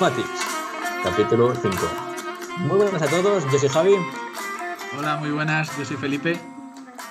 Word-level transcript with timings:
Fatix, 0.00 0.26
capítulo 1.04 1.54
5. 1.54 1.76
Muy 2.60 2.78
buenas 2.78 3.02
a 3.02 3.06
todos, 3.06 3.44
yo 3.52 3.58
soy 3.58 3.68
Javi. 3.68 3.96
Hola, 4.98 5.18
muy 5.18 5.30
buenas, 5.30 5.76
yo 5.76 5.84
soy 5.84 5.98
Felipe. 5.98 6.40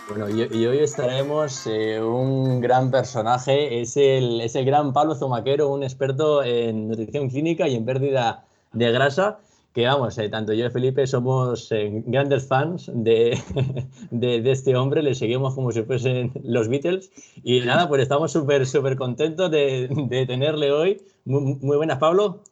Bueno, 0.07 0.27
y, 0.27 0.66
hoy 0.66 0.80
estaremos 0.80 1.68
eh, 1.68 2.02
un 2.02 2.61
gran 2.61 2.89
personaje, 2.89 3.80
es 3.80 3.96
el, 3.96 4.41
es 4.41 4.55
el 4.55 4.66
gran 4.66 4.91
Pablo 4.91 5.14
Zomaquero, 5.14 5.70
un 5.70 5.84
experto 5.84 6.43
en 6.43 6.88
nutrición 6.88 7.30
clínica 7.30 7.68
y 7.68 7.75
en 7.75 7.86
pérdida 7.86 8.43
de 8.73 8.91
grasa, 8.91 9.38
que 9.74 9.86
vamos, 9.86 10.18
eh, 10.18 10.30
tanto 10.30 10.54
yo 10.54 10.66
y 10.66 10.70
Felipe 10.72 11.06
somos 11.06 11.72
eh, 11.72 12.04
grandes 12.05 12.48
fans 12.48 12.91
de, 12.94 13.40
de, 14.12 14.52
este 14.52 14.76
hombre, 14.76 15.04
le 15.04 15.14
seguimos 15.16 15.55
como 15.55 15.72
si 15.72 15.84
fuesen 15.84 16.32
los 16.44 16.68
Beatles, 16.68 17.12
y 17.44 17.62
nada, 17.62 17.88
pues 17.88 18.02
estamos 18.02 18.32
súper, 18.32 18.66
súper 18.66 18.96
contentos 18.98 19.52
de, 19.52 19.88
de, 20.10 20.26
tenerle 20.26 20.72
hoy. 20.72 21.02
Muy, 21.26 21.55
muy 21.62 21.77
buenas, 21.77 22.00
Pablo. 22.00 22.44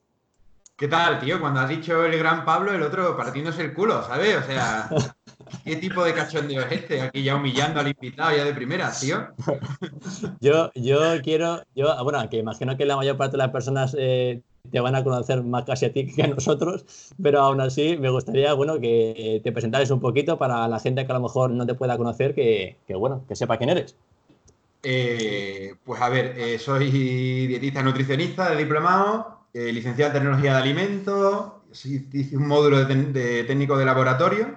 ¿Qué 0.78 0.88
tal, 0.88 1.20
tío? 1.20 1.42
Cuando 1.42 1.62
has 1.62 1.70
dicho 1.70 2.06
el 2.06 2.16
gran 2.20 2.46
Pablo, 2.46 2.72
el 2.72 2.84
otro 2.84 3.18
partiéndose 3.18 3.64
el 3.64 3.74
culo, 3.74 4.04
¿sabes? 4.04 4.38
O 4.38 4.44
sea, 4.44 4.88
¿qué 5.66 5.78
tipo 5.78 6.04
de 6.04 6.14
cachondeo 6.14 6.62
es 6.62 6.72
este? 6.72 7.02
Aquí 7.02 7.24
ya 7.24 7.36
humillando 7.36 7.80
al 7.80 7.88
invitado 7.88 8.38
ya 8.38 8.44
de 8.46 8.54
primera, 8.54 8.92
tío. 8.92 9.28
Yo, 10.40 10.72
yo 10.76 11.00
quiero, 11.24 11.64
yo, 11.76 12.04
bueno, 12.04 12.30
que 12.30 12.38
imagino 12.38 12.78
que 12.78 12.86
la 12.86 12.96
mayor 12.96 13.18
parte 13.18 13.34
de 13.34 13.38
las 13.40 13.50
personas 13.50 13.96
eh, 13.98 14.44
te 14.72 14.80
van 14.80 14.96
a 14.96 15.04
conocer 15.04 15.44
más 15.44 15.64
casi 15.66 15.86
a 15.86 15.94
ti 15.94 16.08
que 16.08 16.24
a 16.24 16.28
nosotros, 16.28 16.86
pero 17.22 17.42
aún 17.42 17.62
así 17.62 17.98
me 17.98 18.10
gustaría, 18.10 18.54
bueno, 18.54 18.80
que 18.80 19.42
te 19.44 19.52
presentares 19.52 19.92
un 19.92 20.00
poquito 20.00 20.38
para 20.38 20.68
la 20.68 20.80
gente 20.80 21.06
que 21.06 21.12
a 21.12 21.16
lo 21.16 21.22
mejor 21.22 21.52
no 21.52 21.66
te 21.66 21.76
pueda 21.76 21.98
conocer, 21.98 22.34
que, 22.34 22.78
bueno, 22.90 23.24
que 23.28 23.36
sepa 23.36 23.58
quién 23.58 23.70
eres. 23.70 23.96
Eh, 24.84 25.76
pues 25.84 26.02
a 26.02 26.10
ver, 26.10 26.38
eh, 26.38 26.60
soy 26.60 26.90
dietista 27.48 27.82
nutricionista 27.82 28.50
de 28.52 28.58
diplomado, 28.58 29.48
eh, 29.54 29.72
licenciado 29.74 30.12
en 30.12 30.18
tecnología 30.20 30.54
de 30.54 30.62
alimentos, 30.62 31.54
hice 32.14 32.38
un 32.38 32.48
módulo 32.48 32.86
de, 32.86 33.44
técnico 33.44 33.78
de 33.78 33.86
laboratorio 33.86 34.56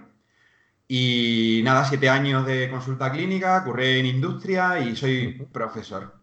y 0.86 1.62
nada, 1.64 1.84
siete 1.84 2.08
años 2.08 2.46
de 2.46 2.68
consulta 2.70 3.10
clínica, 3.12 3.64
curré 3.64 4.00
en 4.00 4.06
industria 4.06 4.78
y 4.80 4.96
soy 4.96 5.46
profesor. 5.52 6.14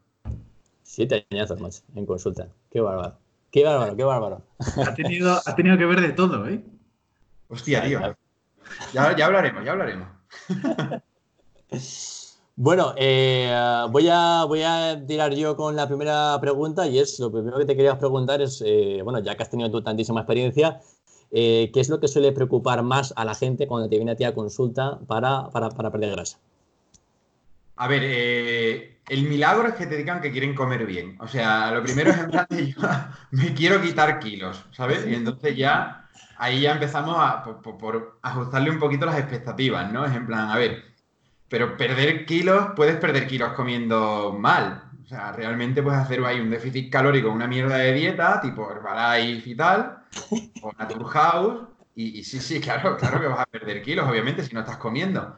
Siete 0.83 1.26
años 1.31 1.59
más 1.59 1.83
en 1.95 2.06
consulta. 2.06 2.50
Qué 2.70 2.81
bárbaro. 2.81 3.27
Qué 3.52 3.64
bárbaro, 3.64 3.95
qué 3.95 4.03
bárbaro. 4.03 4.42
Ha 4.86 4.94
tenido, 4.94 5.40
ha 5.45 5.56
tenido 5.56 5.78
que 5.78 5.86
ver 5.86 6.02
de 6.02 6.12
todo, 6.14 6.48
¿eh? 6.48 6.64
Hostia, 7.48 7.84
tío. 7.84 8.02
Ya, 8.94 9.16
ya 9.16 9.26
hablaremos, 9.26 9.64
ya 9.64 9.72
hablaremos. 9.72 10.08
Bueno, 12.59 12.95
eh, 12.98 13.54
voy, 13.92 14.08
a, 14.09 14.44
voy 14.45 14.64
a 14.64 15.06
tirar 15.06 15.31
yo 15.36 15.56
con 15.56 15.76
la 15.76 15.86
primera 15.88 16.36
pregunta 16.42 16.88
y 16.88 16.98
es 16.98 17.20
lo 17.20 17.31
primero 17.31 17.59
que 17.59 17.66
te 17.66 17.76
quería 17.76 18.00
preguntar 18.00 18.42
es, 18.42 18.64
eh, 18.66 19.02
bueno, 19.04 19.20
ya 19.20 19.38
que 19.38 19.44
has 19.44 19.52
tenido 19.52 19.70
tú 19.70 19.84
tantísima 19.84 20.22
experiencia, 20.22 20.82
eh, 21.30 21.70
¿qué 21.72 21.80
es 21.80 21.89
lo 21.89 22.00
que 22.00 22.08
suele 22.08 22.32
preocupar 22.32 22.82
más 22.82 23.14
a 23.16 23.26
la 23.26 23.36
gente 23.36 23.67
cuando 23.67 23.88
te 23.88 23.98
viene 23.98 24.14
a 24.14 24.16
ti 24.16 24.23
a 24.23 24.34
consulta 24.34 24.98
para, 25.06 25.52
para, 25.52 25.92
perder 25.92 26.14
grasa? 26.14 26.39
A 27.78 27.88
ver, 27.88 28.03
el 28.03 29.23
milagro 29.23 29.67
es 29.67 29.75
que 29.75 29.88
te 29.88 29.97
digan 29.97 30.22
que 30.22 30.31
quieren 30.31 30.56
comer 30.56 30.86
bien. 30.86 31.16
O 31.20 31.28
sea, 31.28 31.72
lo 31.72 31.83
primero 31.83 32.11
es 32.11 32.17
en 32.17 32.30
plan 32.31 32.47
de 32.50 32.72
yo 32.73 32.81
me 33.31 33.53
quiero 33.53 33.81
quitar 33.81 34.20
kilos, 34.20 34.66
¿sabes? 34.72 35.06
Y 35.08 35.16
entonces 35.16 35.56
ya 35.56 36.09
ahí 36.38 36.61
ya 36.61 36.73
empezamos 36.73 37.16
a 37.17 37.44
por 37.44 38.20
ajustarle 38.22 38.72
un 38.72 38.80
poquito 38.80 39.05
las 39.05 39.17
expectativas, 39.17 39.92
¿no? 39.92 40.05
Es 40.05 40.16
en 40.16 40.25
plan, 40.28 40.50
a 40.50 40.58
ver 40.58 40.98
pero 41.50 41.78
perder 41.78 42.25
kilos, 42.25 42.70
puedes 42.75 42.98
perder 42.98 43.28
kilos 43.28 43.53
comiendo 43.53 44.36
mal. 44.38 44.83
O 45.04 45.08
sea, 45.08 45.32
realmente 45.32 45.82
puedes 45.82 45.99
hacer 45.99 46.23
ahí 46.26 46.39
un 46.39 46.49
déficit 46.49 46.92
calórico, 46.92 47.32
una 47.32 47.48
mierda 47.48 47.77
de 47.77 47.94
dieta, 47.94 48.42
tipo 48.42 48.70
Herbalife 48.70 49.49
y 49.49 49.55
tal, 49.55 49.99
o 50.61 50.73
Naturhaus, 50.77 51.70
y 51.95 52.23
sí, 52.23 52.39
sí, 52.39 52.59
claro, 52.59 52.98
claro 52.98 53.20
que 53.21 53.27
vas 53.27 53.39
a 53.39 53.45
perder 53.45 53.82
kilos, 53.82 54.08
obviamente, 54.08 54.44
si 54.44 54.54
no 54.54 54.59
estás 54.59 54.77
comiendo. 54.77 55.38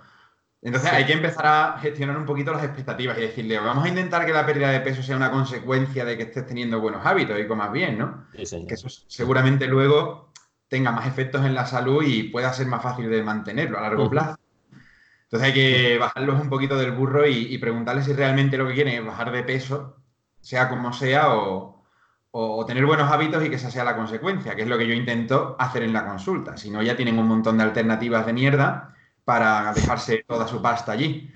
Entonces 0.62 0.92
hay 0.92 1.06
que 1.06 1.14
empezar 1.14 1.46
a 1.46 1.78
gestionar 1.80 2.18
un 2.18 2.26
poquito 2.26 2.52
las 2.52 2.64
expectativas 2.64 3.18
y 3.18 3.22
decirle, 3.22 3.60
vamos 3.60 3.86
a 3.86 3.88
intentar 3.88 4.26
que 4.26 4.34
la 4.34 4.46
pérdida 4.46 4.70
de 4.72 4.82
peso 4.82 5.02
sea 5.02 5.16
una 5.16 5.32
consecuencia 5.32 6.04
de 6.04 6.18
que 6.18 6.24
estés 6.24 6.46
teniendo 6.46 6.82
buenos 6.82 7.06
hábitos 7.06 7.40
y 7.40 7.48
comas 7.48 7.72
bien, 7.72 7.98
¿no? 7.98 8.26
que 8.34 8.44
eso 8.44 8.90
seguramente 9.08 9.68
luego 9.68 10.34
tenga 10.68 10.92
más 10.92 11.08
efectos 11.08 11.46
en 11.46 11.56
la 11.56 11.66
salud 11.66 12.04
y 12.06 12.24
pueda 12.24 12.52
ser 12.52 12.68
más 12.68 12.84
fácil 12.84 13.10
de 13.10 13.24
mantenerlo 13.24 13.80
a 13.80 13.82
largo 13.82 14.10
plazo. 14.10 14.38
Entonces 15.24 15.48
hay 15.48 15.54
que 15.54 15.98
bajarlos 15.98 16.42
un 16.42 16.50
poquito 16.50 16.76
del 16.76 16.92
burro 16.92 17.26
y, 17.26 17.58
preguntarles 17.58 18.06
si 18.06 18.14
realmente 18.14 18.58
lo 18.58 18.68
que 18.68 18.74
quieren 18.74 18.96
es 18.96 19.06
bajar 19.06 19.32
de 19.32 19.44
peso, 19.44 19.98
sea 20.42 20.68
como 20.70 20.92
sea, 20.92 21.36
o, 21.36 21.76
tener 22.68 22.86
buenos 22.86 23.12
hábitos 23.12 23.44
y 23.46 23.50
que 23.50 23.56
esa 23.56 23.72
sea 23.72 23.84
la 23.84 23.96
consecuencia, 23.96 24.56
que 24.56 24.64
es 24.64 24.68
lo 24.68 24.78
que 24.78 24.88
yo 24.88 24.94
intento 24.94 25.56
hacer 25.58 25.84
en 25.84 25.94
la 25.94 26.06
consulta. 26.06 26.58
Si 26.58 26.70
no, 26.70 26.82
ya 26.82 26.96
tienen 26.96 27.18
un 27.18 27.28
montón 27.28 27.58
de 27.58 27.64
alternativas 27.64 28.26
de 28.26 28.34
mierda 28.34 28.96
para 29.30 29.72
dejarse 29.76 30.26
toda 30.28 30.48
su 30.48 30.60
pasta 30.60 30.92
allí. 30.92 31.32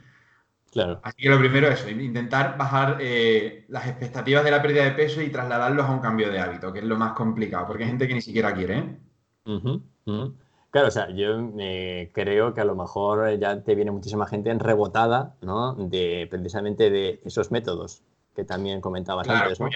Claro. 0.71 0.99
Así 1.03 1.21
que 1.21 1.29
lo 1.29 1.37
primero 1.37 1.67
es 1.67 1.87
intentar 1.87 2.57
bajar 2.57 2.97
eh, 2.99 3.65
las 3.67 3.85
expectativas 3.85 4.43
de 4.43 4.49
la 4.49 4.63
pérdida 4.63 4.83
de 4.83 4.93
peso 4.93 5.21
y 5.21 5.29
trasladarlos 5.29 5.85
a 5.85 5.91
un 5.91 5.99
cambio 5.99 6.31
de 6.31 6.39
hábito, 6.39 6.73
que 6.73 6.79
es 6.79 6.85
lo 6.85 6.97
más 6.97 7.13
complicado, 7.13 7.67
porque 7.67 7.83
hay 7.83 7.89
gente 7.89 8.07
que 8.07 8.15
ni 8.15 8.23
siquiera 8.23 8.51
quiere. 8.55 8.79
¿eh? 8.79 10.31
Claro, 10.71 10.87
o 10.87 10.89
sea, 10.89 11.07
yo 11.11 11.51
eh, 11.59 12.09
creo 12.15 12.55
que 12.55 12.61
a 12.61 12.65
lo 12.65 12.73
mejor 12.73 13.37
ya 13.37 13.61
te 13.61 13.75
viene 13.75 13.91
muchísima 13.91 14.25
gente 14.25 14.49
en 14.49 14.59
rebotada, 14.59 15.35
¿no? 15.41 15.75
De 15.75 16.25
precisamente 16.31 16.89
de 16.89 17.21
esos 17.23 17.51
métodos 17.51 18.01
que 18.35 18.43
también 18.43 18.81
comentabas 18.81 19.29
antes, 19.29 19.59
¿no? 19.59 19.69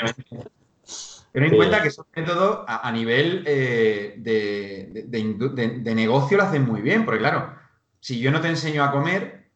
Ten 1.33 1.43
en 1.43 1.55
cuenta 1.55 1.83
que 1.83 1.89
esos 1.89 2.07
métodos 2.15 2.65
a, 2.65 2.91
nivel 2.91 3.43
eh, 3.45 4.15
de, 4.17 5.93
negocio 5.93 6.35
lo 6.35 6.41
hacen 6.41 6.65
muy 6.65 6.81
bien, 6.81 7.05
porque 7.05 7.19
claro, 7.19 7.66
si 7.99 8.19
yo 8.19 8.31
no 8.31 8.41
te 8.41 8.47
enseño 8.47 8.83
a 8.83 8.91
comer, 8.91 9.47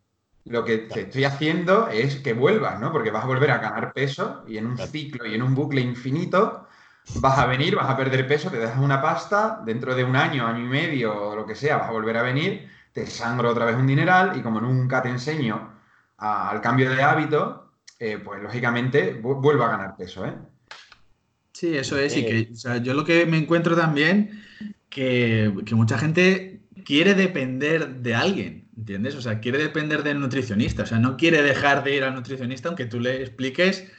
lo 0.45 0.65
que 0.65 0.79
te 0.79 1.01
estoy 1.01 1.23
haciendo 1.23 1.87
es 1.87 2.17
que 2.17 2.33
vuelvas, 2.33 2.79
¿no? 2.79 2.91
Porque 2.91 3.11
vas 3.11 3.23
a 3.23 3.27
volver 3.27 3.51
a 3.51 3.59
ganar 3.59 3.93
peso 3.93 4.43
y 4.47 4.57
en 4.57 4.65
un 4.65 4.77
ciclo 4.77 5.25
y 5.25 5.35
en 5.35 5.43
un 5.43 5.53
bucle 5.53 5.81
infinito 5.81 6.67
vas 7.15 7.37
a 7.37 7.45
venir, 7.45 7.75
vas 7.75 7.89
a 7.89 7.97
perder 7.97 8.27
peso, 8.27 8.49
te 8.49 8.57
dejas 8.57 8.79
una 8.79 9.01
pasta, 9.01 9.61
dentro 9.65 9.95
de 9.95 10.03
un 10.03 10.15
año, 10.15 10.47
año 10.47 10.63
y 10.63 10.67
medio 10.67 11.29
o 11.29 11.35
lo 11.35 11.45
que 11.45 11.55
sea, 11.55 11.77
vas 11.77 11.89
a 11.89 11.93
volver 11.93 12.17
a 12.17 12.23
venir, 12.23 12.69
te 12.91 13.05
sangro 13.05 13.49
otra 13.49 13.65
vez 13.65 13.75
un 13.75 13.87
dineral 13.87 14.37
y 14.37 14.41
como 14.41 14.59
nunca 14.61 15.01
te 15.01 15.09
enseño 15.09 15.73
al 16.17 16.61
cambio 16.61 16.89
de 16.89 17.01
hábito, 17.01 17.73
eh, 17.99 18.19
pues 18.23 18.41
lógicamente 18.41 19.13
vuelvo 19.13 19.63
a 19.63 19.69
ganar 19.69 19.95
peso, 19.95 20.25
¿eh? 20.25 20.33
Sí, 21.53 21.77
eso 21.77 21.97
es. 21.99 22.17
Y 22.17 22.25
que 22.25 22.51
yo 22.81 22.93
lo 22.93 23.03
que 23.03 23.25
me 23.27 23.37
encuentro 23.37 23.75
también, 23.75 24.43
que, 24.89 25.53
que 25.65 25.75
mucha 25.75 25.97
gente 25.97 26.50
quiere 26.83 27.15
depender 27.15 27.95
de 27.97 28.15
alguien, 28.15 28.69
¿entiendes? 28.77 29.15
O 29.15 29.21
sea, 29.21 29.39
quiere 29.39 29.57
depender 29.57 30.03
del 30.03 30.19
nutricionista, 30.19 30.83
o 30.83 30.85
sea, 30.85 30.99
no 30.99 31.17
quiere 31.17 31.41
dejar 31.41 31.83
de 31.83 31.95
ir 31.95 32.03
al 32.03 32.15
nutricionista 32.15 32.69
aunque 32.69 32.85
tú 32.85 32.99
le 32.99 33.21
expliques, 33.21 33.91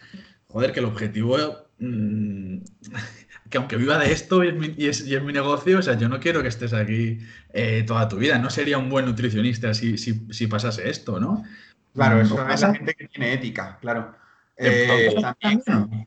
joder, 0.49 0.73
que 0.73 0.81
el 0.81 0.87
objetivo 0.87 1.63
Mm, 1.83 2.59
que 3.51 3.59
aunque 3.59 3.77
viva 3.77 3.99
de 3.99 4.13
esto 4.13 4.43
y 4.45 4.49
es, 4.87 5.05
mi, 5.23 5.33
negocio, 5.33 5.81
o 5.81 5.83
sea, 5.83 5.99
yo 5.99 6.09
no 6.09 6.21
quiero 6.21 6.41
que 6.41 6.49
estés 6.49 6.73
aquí 6.73 7.19
eh, 7.53 7.85
toda 7.87 8.09
tu 8.09 8.17
vida. 8.17 8.39
No 8.39 8.49
sería 8.49 8.79
un 8.79 8.89
buen 8.89 9.05
nutricionista 9.05 9.75
si, 9.75 9.99
si, 9.99 10.47
pasase 10.47 10.89
esto, 10.89 11.21
¿no? 11.21 11.45
Claro, 11.93 12.17
mm, 12.17 12.21
eso 12.21 12.49
es 12.49 12.61
la 12.61 12.75
gente 12.75 12.95
que 12.95 13.09
tiene 13.09 13.35
ética, 13.35 13.79
claro. 13.81 14.15
Eh, 14.57 15.15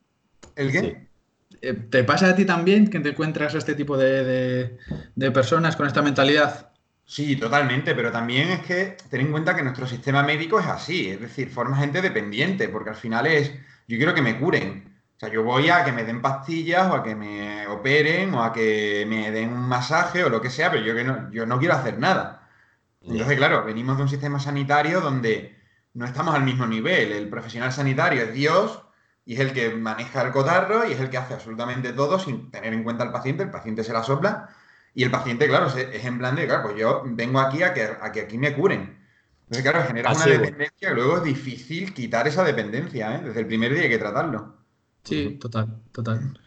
¿El 0.55 0.71
qué? 0.71 1.07
¿Te 1.89 2.03
pasa 2.03 2.29
a 2.29 2.35
ti 2.35 2.45
también 2.45 2.89
que 2.89 2.99
te 2.99 3.09
encuentras 3.09 3.55
a 3.55 3.57
este 3.57 3.75
tipo 3.75 3.97
de, 3.97 4.77
de, 5.15 5.31
personas 5.31 5.75
con 5.75 5.87
esta 5.87 6.01
mentalidad? 6.01 6.71
Sí, 7.05 7.35
totalmente, 7.35 7.95
pero 7.95 8.11
también 8.11 8.49
es 8.49 8.59
que 8.61 8.97
ten 9.09 9.21
en 9.21 9.31
cuenta 9.31 9.55
que 9.55 9.63
nuestro 9.63 9.87
sistema 9.87 10.23
médico 10.23 10.59
es 10.59 10.67
así, 10.67 11.09
es 11.09 11.21
decir, 11.21 11.49
forma 11.49 11.77
gente 11.77 12.01
dependiente, 12.01 12.67
porque 12.69 12.89
al 12.89 12.95
final 12.95 13.27
es, 13.27 13.51
yo 13.87 13.97
quiero 13.97 14.13
que 14.13 14.21
me 14.21 14.39
curen, 14.39 14.95
o 15.15 15.19
sea, 15.19 15.29
yo 15.29 15.43
voy 15.43 15.69
a 15.69 15.83
que 15.83 15.91
me 15.91 16.03
den 16.03 16.21
pastillas 16.21 16.91
o 16.91 16.95
a 16.95 17.03
que 17.03 17.15
me 17.15 17.67
operen 17.67 18.33
o 18.33 18.43
a 18.43 18.51
que 18.51 19.05
me 19.07 19.31
den 19.31 19.49
un 19.49 19.67
masaje 19.67 20.23
o 20.23 20.29
lo 20.29 20.41
que 20.41 20.49
sea, 20.49 20.71
pero 20.71 20.83
yo, 20.83 20.93
que 20.95 21.03
no, 21.03 21.31
yo 21.31 21.45
no 21.45 21.57
quiero 21.57 21.75
hacer 21.75 21.97
nada. 21.99 22.49
Entonces, 23.01 23.37
claro, 23.37 23.63
venimos 23.63 23.97
de 23.97 24.03
un 24.03 24.09
sistema 24.09 24.39
sanitario 24.39 24.99
donde 24.99 25.55
no 25.93 26.05
estamos 26.05 26.35
al 26.35 26.43
mismo 26.43 26.65
nivel. 26.65 27.11
El 27.11 27.29
profesional 27.29 27.71
sanitario 27.71 28.23
es 28.23 28.33
Dios 28.33 28.81
y 29.25 29.33
es 29.33 29.39
el 29.39 29.53
que 29.53 29.71
maneja 29.71 30.21
el 30.21 30.31
cotarro 30.31 30.87
y 30.87 30.93
es 30.93 30.99
el 30.99 31.09
que 31.09 31.17
hace 31.17 31.33
absolutamente 31.33 31.93
todo 31.93 32.19
sin 32.19 32.51
tener 32.51 32.73
en 32.73 32.83
cuenta 32.83 33.03
al 33.03 33.11
paciente. 33.11 33.43
El 33.43 33.51
paciente 33.51 33.83
se 33.83 33.91
la 33.91 34.03
sopla 34.03 34.49
y 34.93 35.03
el 35.03 35.11
paciente, 35.11 35.47
claro, 35.47 35.67
es 35.67 36.05
en 36.05 36.17
plan 36.19 36.35
de, 36.35 36.45
claro, 36.45 36.63
pues 36.63 36.77
yo 36.77 37.03
vengo 37.05 37.39
aquí 37.39 37.63
a 37.63 37.73
que, 37.73 37.83
a 37.83 38.11
que 38.11 38.21
aquí 38.21 38.37
me 38.37 38.53
curen. 38.53 38.97
Entonces, 39.43 39.63
claro, 39.63 39.87
genera 39.87 40.11
una 40.11 40.25
dependencia 40.25 40.91
y 40.91 40.95
luego 40.95 41.17
es 41.17 41.23
difícil 41.23 41.93
quitar 41.93 42.27
esa 42.27 42.43
dependencia, 42.43 43.15
¿eh? 43.15 43.21
Desde 43.23 43.41
el 43.41 43.47
primer 43.47 43.73
día 43.73 43.83
hay 43.83 43.89
que 43.89 43.97
tratarlo. 43.97 44.55
Sí, 45.03 45.37
total, 45.39 45.81
total. 45.91 46.39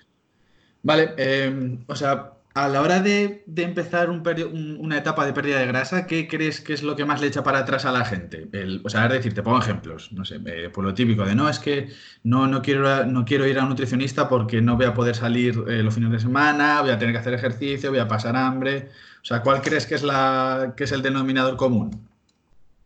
Vale, 0.83 1.15
em, 1.17 1.85
o 1.87 1.95
sea, 1.95 2.38
a 2.59 2.69
la 2.69 2.83
hora 2.83 3.01
de, 3.01 3.45
empezar 3.57 4.11
una 4.11 4.99
etapa 4.99 5.25
de 5.25 5.33
pérdida 5.33 5.61
de 5.61 5.67
grasa, 5.67 6.07
¿qué 6.09 6.27
crees 6.27 6.61
que 6.61 6.73
es 6.73 6.83
lo 6.83 6.97
que 6.97 7.05
más 7.05 7.21
le 7.21 7.29
echa 7.29 7.45
para 7.45 7.61
atrás 7.61 7.85
a 7.85 7.93
la 7.93 8.05
gente? 8.05 8.49
o 8.83 8.89
sea, 8.89 9.07
es 9.07 9.13
decir, 9.13 9.33
te 9.33 9.45
pongo 9.45 9.61
ejemplos, 9.61 10.11
no 10.11 10.25
sé, 10.25 10.41
eh, 10.45 10.69
por 10.69 10.83
lo 10.83 10.93
típico 10.93 11.25
de 11.25 11.37
no, 11.37 11.49
es 11.49 11.61
que 11.61 11.89
no, 12.25 12.49
no, 12.49 12.61
quiero, 12.61 13.07
no 13.07 13.25
quiero 13.25 13.47
ir 13.47 13.61
a 13.61 13.63
un 13.63 13.69
nutricionista 13.69 14.29
porque 14.29 14.61
no 14.61 14.77
voy 14.77 14.87
a 14.87 14.95
poder 14.95 15.15
salir 15.15 15.63
eh, 15.69 15.85
los 15.85 15.95
fines 15.95 16.11
de 16.11 16.19
semana, 16.19 16.81
voy 16.81 16.91
a 16.91 16.99
tener 16.99 17.15
que 17.15 17.21
hacer 17.21 17.35
ejercicio, 17.35 17.91
voy 17.91 18.01
a 18.01 18.09
pasar 18.09 18.35
hambre. 18.35 18.89
O 19.23 19.25
sea, 19.25 19.41
¿cuál 19.43 19.63
crees 19.63 19.87
que 19.87 19.95
es, 19.95 20.03
la, 20.03 20.75
que 20.77 20.83
es 20.83 20.91
el 20.91 21.03
denominador 21.03 21.57
común? 21.57 22.09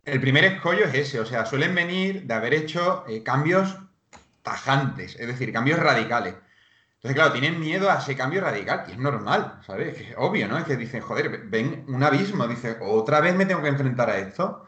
El 0.05 0.21
primer 0.21 0.45
escollo 0.45 0.85
es 0.85 0.95
ese, 0.95 1.21
o 1.21 1.25
sea, 1.25 1.47
suelen 1.47 1.75
venir 1.75 2.25
de 2.25 2.35
haber 2.35 2.53
hecho 2.53 3.05
eh, 3.09 3.23
cambios 3.23 3.79
tajantes, 4.43 5.17
es 5.19 5.27
decir, 5.27 5.51
cambios 5.51 5.79
radicales. 5.79 6.35
Entonces, 7.03 7.17
claro, 7.17 7.33
tienen 7.33 7.59
miedo 7.59 7.91
a 7.91 7.99
ese 7.99 8.17
cambio 8.17 8.41
radical, 8.43 8.85
y 8.87 8.93
es 8.93 8.99
normal, 8.99 9.59
¿sabes? 9.67 10.01
Es 10.01 10.15
obvio, 10.17 10.47
¿no? 10.47 10.57
Es 10.57 10.65
que 10.65 10.77
dicen, 10.77 11.01
joder, 11.01 11.47
ven 11.49 11.85
un 11.89 12.01
abismo, 12.01 12.47
dice, 12.47 12.77
otra 12.81 13.21
vez 13.21 13.35
me 13.35 13.45
tengo 13.45 13.61
que 13.61 13.69
enfrentar 13.69 14.09
a 14.09 14.19
esto. 14.19 14.67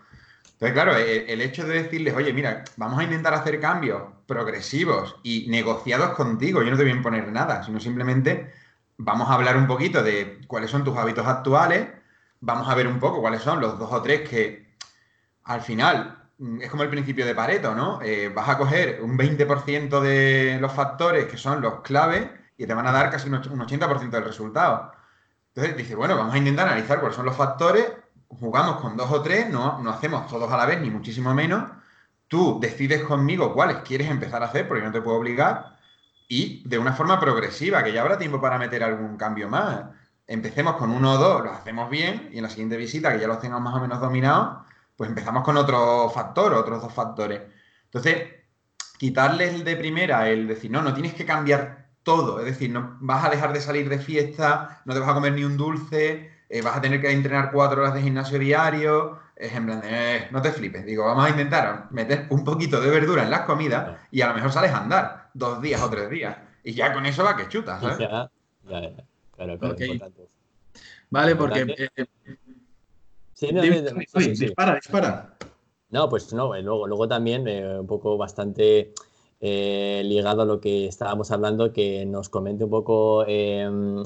Entonces, 0.54 0.72
claro, 0.72 0.96
e, 0.96 1.32
el, 1.32 1.40
hecho 1.40 1.64
de 1.64 1.82
decirles, 1.84 2.12
oye, 2.14 2.32
mira, 2.32 2.64
vamos 2.76 2.98
a 2.98 3.04
intentar 3.04 3.34
hacer 3.34 3.60
cambios 3.60 4.02
progresivos 4.26 5.16
y 5.22 5.46
negociados 5.48 6.10
contigo, 6.16 6.62
yo 6.64 6.72
no 6.72 6.76
te 6.76 6.82
voy 6.82 6.92
a 6.92 6.96
imponer 6.96 7.30
nada, 7.30 7.62
sino 7.62 7.78
simplemente 7.78 8.52
vamos 8.96 9.30
a 9.30 9.34
hablar 9.34 9.56
un 9.56 9.68
poquito 9.68 10.02
de 10.02 10.40
cuáles 10.48 10.72
son 10.72 10.82
tus 10.82 10.96
hábitos 10.96 11.26
actuales, 11.28 11.88
vamos 12.40 12.68
a 12.68 12.74
ver 12.74 12.88
un 12.88 12.98
poco 12.98 13.20
cuáles 13.20 13.42
son 13.42 13.60
los 13.60 13.78
dos 13.78 13.92
o 13.92 14.02
tres 14.02 14.28
que 14.28 14.74
al 15.44 15.60
final 15.60 16.23
es 16.60 16.70
como 16.70 16.82
el 16.82 16.90
principio 16.90 17.26
de 17.26 17.34
Pareto, 17.34 17.74
¿no? 17.74 18.00
Eh, 18.02 18.30
vas 18.34 18.48
a 18.48 18.58
coger 18.58 19.00
un 19.02 19.16
20% 19.16 20.00
de 20.00 20.58
los 20.60 20.72
factores 20.72 21.26
que 21.26 21.36
son 21.36 21.60
los 21.60 21.80
claves 21.80 22.28
y 22.56 22.66
te 22.66 22.74
van 22.74 22.86
a 22.86 22.92
dar 22.92 23.10
casi 23.10 23.28
un 23.28 23.34
80% 23.40 24.10
del 24.10 24.24
resultado. 24.24 24.92
Entonces 25.54 25.76
dice, 25.76 25.94
bueno, 25.94 26.16
vamos 26.16 26.34
a 26.34 26.38
intentar 26.38 26.66
analizar 26.66 26.98
cuáles 26.98 27.16
son 27.16 27.26
los 27.26 27.36
factores, 27.36 27.86
jugamos 28.28 28.80
con 28.80 28.96
dos 28.96 29.10
o 29.12 29.22
tres, 29.22 29.48
no, 29.48 29.80
no 29.80 29.90
hacemos 29.90 30.26
todos 30.26 30.50
a 30.52 30.56
la 30.56 30.66
vez, 30.66 30.80
ni 30.80 30.90
muchísimo 30.90 31.32
menos. 31.34 31.70
Tú 32.26 32.58
decides 32.60 33.02
conmigo 33.04 33.54
cuáles 33.54 33.78
quieres 33.78 34.10
empezar 34.10 34.42
a 34.42 34.46
hacer, 34.46 34.66
porque 34.66 34.82
no 34.82 34.90
te 34.90 35.00
puedo 35.00 35.18
obligar, 35.18 35.76
y 36.28 36.66
de 36.68 36.78
una 36.78 36.92
forma 36.94 37.20
progresiva, 37.20 37.84
que 37.84 37.92
ya 37.92 38.00
habrá 38.02 38.18
tiempo 38.18 38.40
para 38.40 38.58
meter 38.58 38.82
algún 38.82 39.16
cambio 39.16 39.48
más. 39.48 39.84
Empecemos 40.26 40.76
con 40.76 40.90
uno 40.90 41.12
o 41.12 41.18
dos, 41.18 41.44
lo 41.44 41.52
hacemos 41.52 41.90
bien, 41.90 42.30
y 42.32 42.38
en 42.38 42.42
la 42.42 42.50
siguiente 42.50 42.76
visita, 42.76 43.12
que 43.12 43.20
ya 43.20 43.28
los 43.28 43.40
tengamos 43.40 43.62
más 43.62 43.74
o 43.74 43.80
menos 43.80 44.00
dominados, 44.00 44.64
pues 44.96 45.08
empezamos 45.08 45.42
con 45.44 45.56
otro 45.56 46.08
factor, 46.10 46.52
otros 46.54 46.82
dos 46.82 46.92
factores. 46.92 47.42
Entonces, 47.84 48.28
quitarles 48.98 49.64
de 49.64 49.76
primera 49.76 50.28
el 50.28 50.46
decir, 50.46 50.70
no, 50.70 50.82
no 50.82 50.94
tienes 50.94 51.14
que 51.14 51.24
cambiar 51.24 51.88
todo, 52.02 52.38
es 52.40 52.46
decir, 52.46 52.70
no 52.70 52.96
vas 53.00 53.24
a 53.24 53.30
dejar 53.30 53.52
de 53.52 53.60
salir 53.60 53.88
de 53.88 53.98
fiesta, 53.98 54.82
no 54.84 54.94
te 54.94 55.00
vas 55.00 55.08
a 55.08 55.14
comer 55.14 55.32
ni 55.32 55.44
un 55.44 55.56
dulce, 55.56 56.30
eh, 56.48 56.62
vas 56.62 56.76
a 56.76 56.80
tener 56.80 57.00
que 57.00 57.10
entrenar 57.10 57.50
cuatro 57.50 57.80
horas 57.80 57.94
de 57.94 58.02
gimnasio 58.02 58.38
diario, 58.38 59.18
es 59.34 59.52
en 59.52 59.66
plan, 59.66 59.80
eh, 59.84 60.28
no 60.30 60.42
te 60.42 60.52
flipes, 60.52 60.84
digo, 60.84 61.04
vamos 61.04 61.26
a 61.26 61.30
intentar 61.30 61.88
meter 61.90 62.26
un 62.30 62.44
poquito 62.44 62.80
de 62.80 62.90
verdura 62.90 63.22
en 63.22 63.30
las 63.30 63.40
comidas 63.40 63.96
y 64.10 64.20
a 64.20 64.28
lo 64.28 64.34
mejor 64.34 64.52
sales 64.52 64.70
a 64.70 64.78
andar 64.78 65.30
dos 65.34 65.60
días 65.60 65.82
o 65.82 65.90
tres 65.90 66.10
días 66.10 66.36
y 66.62 66.74
ya 66.74 66.92
con 66.92 67.04
eso 67.06 67.24
va 67.24 67.36
que 67.36 67.48
chutas, 67.48 67.80
¿sabes? 67.80 67.98
Ya, 67.98 68.08
ya, 68.08 68.30
Claro, 69.36 69.58
claro, 69.58 69.76
Vale, 71.10 71.36
porque 71.36 71.66
Sí, 73.34 73.52
no, 73.52 73.62
dispara, 73.62 74.76
dispara. 74.76 75.36
No, 75.90 76.08
pues 76.08 76.32
no, 76.32 76.54
eh, 76.54 76.62
luego, 76.62 76.86
luego 76.86 77.06
también 77.06 77.46
eh, 77.46 77.78
un 77.80 77.86
poco 77.86 78.16
bastante 78.16 78.92
eh, 79.40 80.02
ligado 80.04 80.42
a 80.42 80.44
lo 80.44 80.60
que 80.60 80.86
estábamos 80.86 81.30
hablando, 81.30 81.72
que 81.72 82.06
nos 82.06 82.28
comente 82.28 82.64
un 82.64 82.70
poco 82.70 83.24
em, 83.26 84.02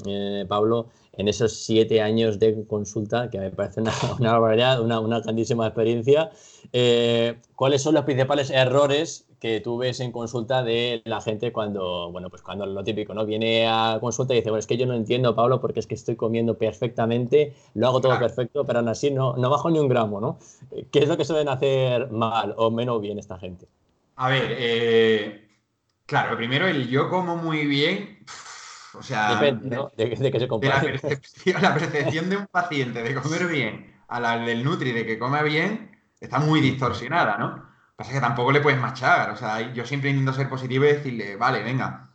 Pablo 0.47 0.87
en 1.13 1.27
esos 1.27 1.53
siete 1.53 2.01
años 2.01 2.39
de 2.39 2.65
consulta, 2.67 3.29
que 3.29 3.39
me 3.39 3.51
parece 3.51 3.81
una, 3.81 3.91
una 4.19 4.31
barbaridad, 4.33 4.81
una, 4.81 4.99
una 4.99 5.19
grandísima 5.19 5.67
experiencia. 5.67 6.31
¿Cuáles 7.55 7.81
son 7.81 7.95
los 7.95 8.05
principales 8.05 8.49
errores 8.49 9.25
que 9.39 9.61
tú 9.61 9.77
ves 9.77 9.99
en 10.01 10.11
consulta 10.11 10.63
de 10.63 11.01
la 11.05 11.21
gente 11.21 11.51
cuando, 11.51 12.11
bueno, 12.11 12.29
pues 12.29 12.41
cuando 12.41 12.65
lo 12.65 12.83
típico, 12.83 13.13
¿no? 13.13 13.25
Viene 13.25 13.67
a 13.67 13.97
consulta 14.01 14.33
y 14.33 14.37
dice, 14.37 14.49
bueno, 14.49 14.59
es 14.59 14.67
que 14.67 14.77
yo 14.77 14.85
no 14.85 14.93
entiendo, 14.93 15.35
Pablo, 15.35 15.61
porque 15.61 15.79
es 15.79 15.87
que 15.87 15.95
estoy 15.95 16.15
comiendo 16.15 16.57
perfectamente, 16.57 17.53
lo 17.73 17.87
hago 17.87 18.01
todo 18.01 18.19
perfecto, 18.19 18.65
pero 18.65 18.79
aún 18.79 18.89
así 18.89 19.11
no, 19.11 19.35
no 19.37 19.49
bajo 19.49 19.69
ni 19.69 19.79
un 19.79 19.87
gramo, 19.87 20.19
¿no? 20.19 20.37
¿Qué 20.91 20.99
es 20.99 21.07
lo 21.07 21.17
que 21.17 21.25
suelen 21.25 21.47
hacer 21.47 22.11
mal 22.11 22.53
o 22.57 22.69
menos 22.69 23.01
bien 23.01 23.17
esta 23.17 23.39
gente? 23.39 23.67
A 24.19 24.27
ver, 24.27 24.53
eh, 24.57 25.49
claro, 26.05 26.35
primero 26.35 26.67
el 26.67 26.89
yo 26.89 27.09
como 27.09 27.37
muy 27.37 27.65
bien, 27.65 28.25
o 28.93 29.01
sea... 29.01 29.35
Depende, 29.35 29.77
¿no? 29.77 29.93
De, 29.95 30.09
que 30.09 30.39
se 30.39 30.47
compare. 30.49 30.73
la, 30.73 30.81
percepción, 30.81 31.61
la 31.61 31.73
percepción 31.73 32.29
de 32.29 32.35
un 32.35 32.47
paciente 32.47 33.01
de 33.01 33.15
comer 33.15 33.47
bien 33.47 34.03
a 34.09 34.19
la 34.19 34.37
del 34.37 34.65
Nutri 34.65 34.91
de 34.91 35.05
que 35.05 35.17
come 35.17 35.41
bien 35.43 35.97
está 36.19 36.39
muy 36.39 36.59
distorsionada, 36.59 37.37
¿no? 37.37 37.65
Pasa 37.95 38.11
que 38.11 38.19
tampoco 38.19 38.51
le 38.51 38.59
puedes 38.59 38.77
machar. 38.77 39.29
O 39.29 39.37
sea, 39.37 39.71
yo 39.71 39.85
siempre 39.85 40.09
intento 40.09 40.33
ser 40.33 40.49
positivo 40.49 40.83
y 40.83 40.89
decirle, 40.89 41.37
vale, 41.37 41.63
venga, 41.63 42.11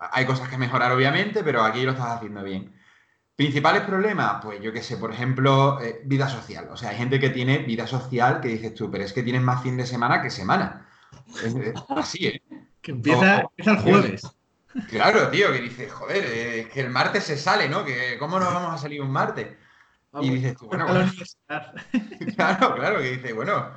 hay 0.00 0.26
cosas 0.26 0.48
que 0.48 0.58
mejorar, 0.58 0.90
obviamente, 0.90 1.44
pero 1.44 1.62
aquí 1.62 1.82
lo 1.82 1.92
estás 1.92 2.16
haciendo 2.16 2.42
bien. 2.42 2.74
¿Principales 3.36 3.82
problemas? 3.82 4.42
Pues 4.42 4.60
yo 4.60 4.72
qué 4.72 4.82
sé, 4.82 4.96
por 4.96 5.12
ejemplo, 5.12 5.80
eh, 5.80 6.00
vida 6.04 6.28
social. 6.28 6.66
O 6.72 6.76
sea, 6.76 6.90
hay 6.90 6.96
gente 6.96 7.20
que 7.20 7.30
tiene 7.30 7.58
vida 7.58 7.86
social 7.86 8.40
que 8.40 8.48
dices 8.48 8.74
tú, 8.74 8.90
pero 8.90 9.04
es 9.04 9.12
que 9.12 9.22
tienes 9.22 9.42
más 9.42 9.62
fin 9.62 9.76
de 9.76 9.86
semana 9.86 10.20
que 10.20 10.30
semana. 10.30 10.87
Así, 11.88 12.26
¿eh? 12.26 12.42
Que 12.80 12.92
empieza, 12.92 13.44
el 13.56 13.76
jueves. 13.78 14.22
Claro, 14.88 15.28
tío, 15.30 15.52
que 15.52 15.60
dices, 15.60 15.92
joder, 15.92 16.24
eh, 16.24 16.60
es 16.60 16.68
que 16.68 16.80
el 16.80 16.90
martes 16.90 17.24
se 17.24 17.36
sale, 17.36 17.68
¿no? 17.68 17.84
Que 17.84 18.16
¿Cómo 18.18 18.38
no 18.38 18.46
vamos 18.46 18.74
a 18.74 18.78
salir 18.78 19.02
un 19.02 19.10
martes? 19.10 19.48
y 20.20 20.30
dices 20.30 20.56
tú, 20.56 20.66
bueno, 20.66 20.86
bueno 20.86 21.10
claro, 22.36 22.74
claro, 22.74 22.98
que 22.98 23.10
dices, 23.10 23.34
bueno, 23.34 23.70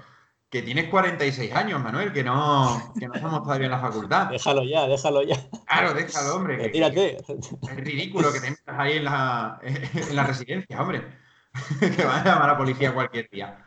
que 0.49 0.61
tienes 0.61 0.89
46 0.89 1.53
años, 1.53 1.81
Manuel, 1.81 2.11
que 2.11 2.23
no, 2.23 2.93
que 2.99 3.07
no 3.07 3.13
estamos 3.13 3.43
todavía 3.43 3.65
en 3.65 3.71
la 3.71 3.79
facultad. 3.79 4.27
Déjalo 4.27 4.63
ya, 4.63 4.85
déjalo 4.87 5.23
ya. 5.23 5.37
Claro, 5.65 5.93
déjalo, 5.93 6.35
hombre. 6.35 6.57
Retírate. 6.57 7.17
es 7.17 7.75
ridículo 7.77 8.33
que 8.33 8.41
te 8.41 8.49
metas 8.51 8.75
ahí 8.77 8.97
en 8.97 9.05
la, 9.05 9.59
en 9.63 10.15
la 10.15 10.23
residencia, 10.25 10.81
hombre. 10.81 11.05
que 11.79 12.05
van 12.05 12.21
a 12.21 12.23
llamar 12.23 12.49
a 12.49 12.53
la 12.53 12.57
policía 12.57 12.93
cualquier 12.93 13.29
día. 13.29 13.65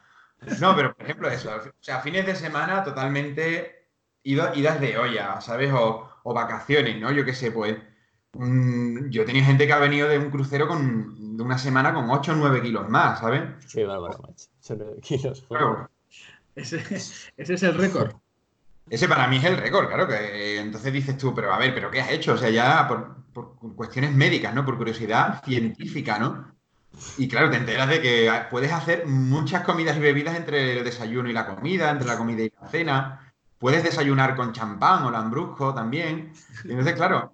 No, 0.61 0.75
pero 0.77 0.95
por 0.95 1.05
ejemplo 1.05 1.29
eso, 1.29 1.51
o 1.55 1.73
sea, 1.81 2.01
fines 2.01 2.27
de 2.27 2.35
semana 2.35 2.85
totalmente 2.85 3.89
idas 4.23 4.81
de 4.81 4.99
olla, 4.99 5.41
¿sabes? 5.41 5.73
O, 5.73 6.09
o 6.23 6.35
vacaciones, 6.35 7.01
¿no? 7.01 7.13
Yo 7.13 7.25
qué 7.25 7.35
sé, 7.35 7.51
pues... 7.51 7.77
yo 8.35 9.23
he 9.23 9.25
tenido 9.25 9.47
gente 9.47 9.67
que 9.67 9.73
ha 9.73 9.79
venido 9.79 10.09
de 10.09 10.19
un 10.19 10.31
crucero 10.31 10.67
con, 10.67 11.37
de 11.37 11.43
una 11.43 11.59
semana 11.59 11.93
con 11.93 12.11
8 12.11 12.33
o 12.33 12.37
9 12.37 12.63
kilos 12.63 12.89
más, 12.89 13.21
¿sabes? 13.21 13.43
Sí, 13.67 13.85
bárbaro, 13.85 14.19
macho. 14.23 14.47
9 14.69 15.01
kilos. 15.03 15.47
Ese, 16.57 16.77
es 17.37 17.63
el 17.63 17.75
récord. 17.75 18.15
Ese 18.89 19.09
para 19.09 19.27
mí 19.27 19.37
es 19.37 19.45
el 19.45 19.57
récord, 19.57 19.89
claro, 19.89 20.07
que 20.07 20.59
entonces 20.59 20.93
dices 20.93 21.17
tú, 21.17 21.35
pero 21.35 21.53
a 21.53 21.59
ver, 21.59 21.75
¿pero 21.75 21.91
qué 21.91 22.01
has 22.01 22.11
hecho? 22.11 22.35
O 22.35 22.37
sea, 22.37 22.51
ya 22.51 22.87
por, 22.87 23.57
cuestiones 23.75 24.13
médicas, 24.13 24.55
¿no? 24.55 24.65
Por 24.65 24.77
curiosidad 24.77 25.43
científica, 25.45 26.19
¿no? 26.19 26.54
Y 27.17 27.29
claro, 27.29 27.51
te 27.51 27.57
enteras 27.57 27.89
de 27.89 28.01
que 28.01 28.31
puedes 28.51 28.73
hacer 28.73 29.07
muchas 29.07 29.63
comidas 29.65 29.97
y 29.97 30.01
bebidas 30.01 30.37
entre 30.37 30.79
el 30.79 30.85
desayuno 30.85 31.29
y 31.29 31.33
la 31.33 31.47
comida, 31.47 31.91
entre 31.91 32.07
la 32.07 32.17
comida 32.17 32.43
y 32.43 32.53
la 32.61 32.69
cena. 32.69 33.33
Puedes 33.59 33.83
desayunar 33.83 34.37
con 34.37 34.53
champán 34.53 35.05
o 35.05 35.11
lambrusco 35.11 35.75
también. 35.75 36.33
Y 36.65 36.71
entonces, 36.71 36.95
claro, 36.95 37.33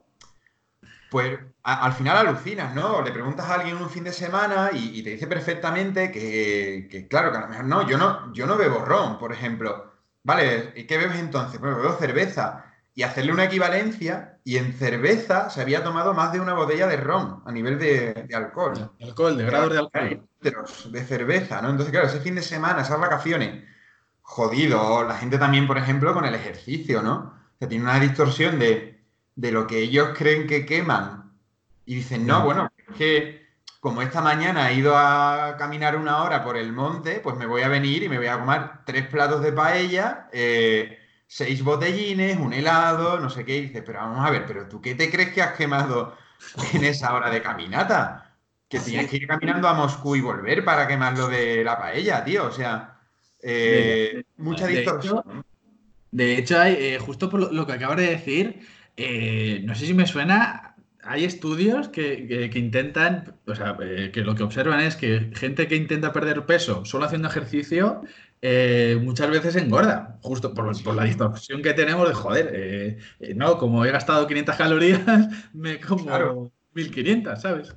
pues 1.10 1.38
al 1.62 1.92
final 1.92 2.16
alucinas, 2.16 2.74
¿no? 2.74 3.02
Le 3.02 3.12
preguntas 3.12 3.46
a 3.48 3.54
alguien 3.54 3.76
un 3.76 3.90
fin 3.90 4.04
de 4.04 4.12
semana 4.12 4.70
y, 4.72 5.02
te 5.02 5.10
dice 5.10 5.26
perfectamente 5.26 6.10
que, 6.10 7.06
claro, 7.10 7.30
que 7.30 7.38
a 7.38 7.40
lo 7.40 7.48
mejor 7.48 7.64
no, 7.64 7.88
yo 7.88 7.98
no, 7.98 8.32
yo 8.32 8.46
no 8.46 8.56
bebo 8.56 8.84
ron, 8.84 9.18
por 9.18 9.32
ejemplo. 9.32 9.92
Vale, 10.22 10.72
¿y 10.76 10.84
qué 10.84 10.98
bebes 10.98 11.18
entonces? 11.18 11.60
Bueno, 11.60 11.76
bebo 11.76 11.94
cerveza. 11.94 12.69
Y 13.00 13.02
hacerle 13.02 13.32
una 13.32 13.44
equivalencia, 13.44 14.36
y 14.44 14.58
en 14.58 14.74
cerveza 14.74 15.48
se 15.48 15.62
había 15.62 15.82
tomado 15.82 16.12
más 16.12 16.34
de 16.34 16.40
una 16.40 16.52
botella 16.52 16.86
de 16.86 16.98
ron 16.98 17.42
a 17.46 17.50
nivel 17.50 17.78
de, 17.78 18.28
alcohol. 18.34 18.90
De 18.98 19.06
alcohol, 19.06 19.38
de 19.38 19.44
grados 19.46 19.72
de 19.72 19.78
alcohol. 19.78 20.28
De 20.90 21.04
cerveza, 21.04 21.62
¿no? 21.62 21.70
Entonces, 21.70 21.92
claro, 21.92 22.08
ese 22.08 22.20
fin 22.20 22.34
de 22.34 22.42
semana, 22.42 22.82
esas 22.82 23.00
vacaciones, 23.00 23.64
jodido. 24.20 25.02
La 25.04 25.14
gente 25.14 25.38
también, 25.38 25.66
por 25.66 25.78
ejemplo, 25.78 26.12
con 26.12 26.26
el 26.26 26.34
ejercicio, 26.34 27.00
¿no? 27.00 27.40
Que 27.58 27.66
tiene 27.66 27.84
una 27.84 27.98
distorsión 27.98 28.58
de, 28.58 29.02
de 29.34 29.50
lo 29.50 29.66
que 29.66 29.78
ellos 29.78 30.10
creen 30.14 30.46
que 30.46 30.66
queman 30.66 31.32
y 31.86 31.94
dicen, 31.94 32.26
no, 32.26 32.44
bueno, 32.44 32.70
es 32.76 32.96
que 32.96 33.46
como 33.80 34.02
esta 34.02 34.20
mañana 34.20 34.70
he 34.70 34.74
ido 34.74 34.94
a 34.94 35.56
caminar 35.58 35.96
una 35.96 36.22
hora 36.22 36.44
por 36.44 36.58
el 36.58 36.70
monte, 36.74 37.20
pues 37.20 37.34
me 37.38 37.46
voy 37.46 37.62
a 37.62 37.68
venir 37.68 38.02
y 38.02 38.10
me 38.10 38.18
voy 38.18 38.26
a 38.26 38.38
comer 38.38 38.70
tres 38.84 39.06
platos 39.06 39.40
de 39.40 39.52
paella, 39.52 40.28
eh, 40.32 40.98
seis 41.32 41.62
botellines, 41.62 42.38
un 42.38 42.52
helado, 42.52 43.20
no 43.20 43.30
sé 43.30 43.44
qué. 43.44 43.56
Y 43.56 43.60
dices, 43.62 43.84
pero 43.86 44.00
vamos 44.00 44.26
a 44.26 44.32
ver, 44.32 44.44
pero 44.46 44.68
¿tú 44.68 44.80
qué 44.82 44.96
te 44.96 45.08
crees 45.08 45.32
que 45.32 45.40
has 45.40 45.56
quemado 45.56 46.16
en 46.74 46.82
esa 46.82 47.14
hora 47.14 47.30
de 47.30 47.40
caminata? 47.40 48.34
Que 48.68 48.80
tienes 48.80 49.08
que 49.08 49.18
ir 49.18 49.28
caminando 49.28 49.68
a 49.68 49.74
Moscú 49.74 50.16
y 50.16 50.20
volver 50.20 50.64
para 50.64 50.88
quemar 50.88 51.16
lo 51.16 51.28
de 51.28 51.62
la 51.62 51.78
paella, 51.78 52.24
tío. 52.24 52.46
O 52.46 52.50
sea, 52.50 52.98
eh, 53.40 54.24
mucha 54.38 54.66
distorsión. 54.66 55.44
De 56.10 56.36
hecho, 56.36 56.58
hay, 56.58 56.74
eh, 56.74 56.98
justo 56.98 57.30
por 57.30 57.52
lo, 57.52 57.64
que 57.64 57.72
acabas 57.74 57.98
de 57.98 58.10
decir, 58.10 58.66
no 59.64 59.74
sé 59.76 59.86
si 59.86 59.94
me 59.94 60.08
suena 60.08 60.70
hay 61.02 61.24
estudios 61.24 61.88
que, 61.88 62.50
intentan, 62.54 63.36
o 63.46 63.54
sea, 63.54 63.76
eh, 63.82 64.10
que 64.12 64.20
lo 64.20 64.34
que 64.34 64.42
observan 64.42 64.80
es 64.80 64.96
que 64.96 65.30
gente 65.34 65.66
que 65.66 65.76
intenta 65.76 66.12
perder 66.12 66.46
peso 66.46 66.84
solo 66.84 67.06
haciendo 67.06 67.28
ejercicio 67.28 68.02
eh, 68.42 68.98
muchas 69.02 69.30
veces 69.30 69.56
engorda, 69.56 70.18
justo 70.22 70.54
por, 70.54 70.94
la 70.94 71.04
distorsión 71.04 71.62
que 71.62 71.74
tenemos 71.74 72.08
de 72.08 72.14
joder, 72.14 72.50
eh, 72.54 72.98
no, 73.34 73.58
como 73.58 73.84
he 73.84 73.90
gastado 73.90 74.26
500 74.26 74.56
calorías, 74.56 75.00
me 75.52 75.80
como 75.80 76.52
1500, 76.72 77.40
¿sabes? 77.40 77.76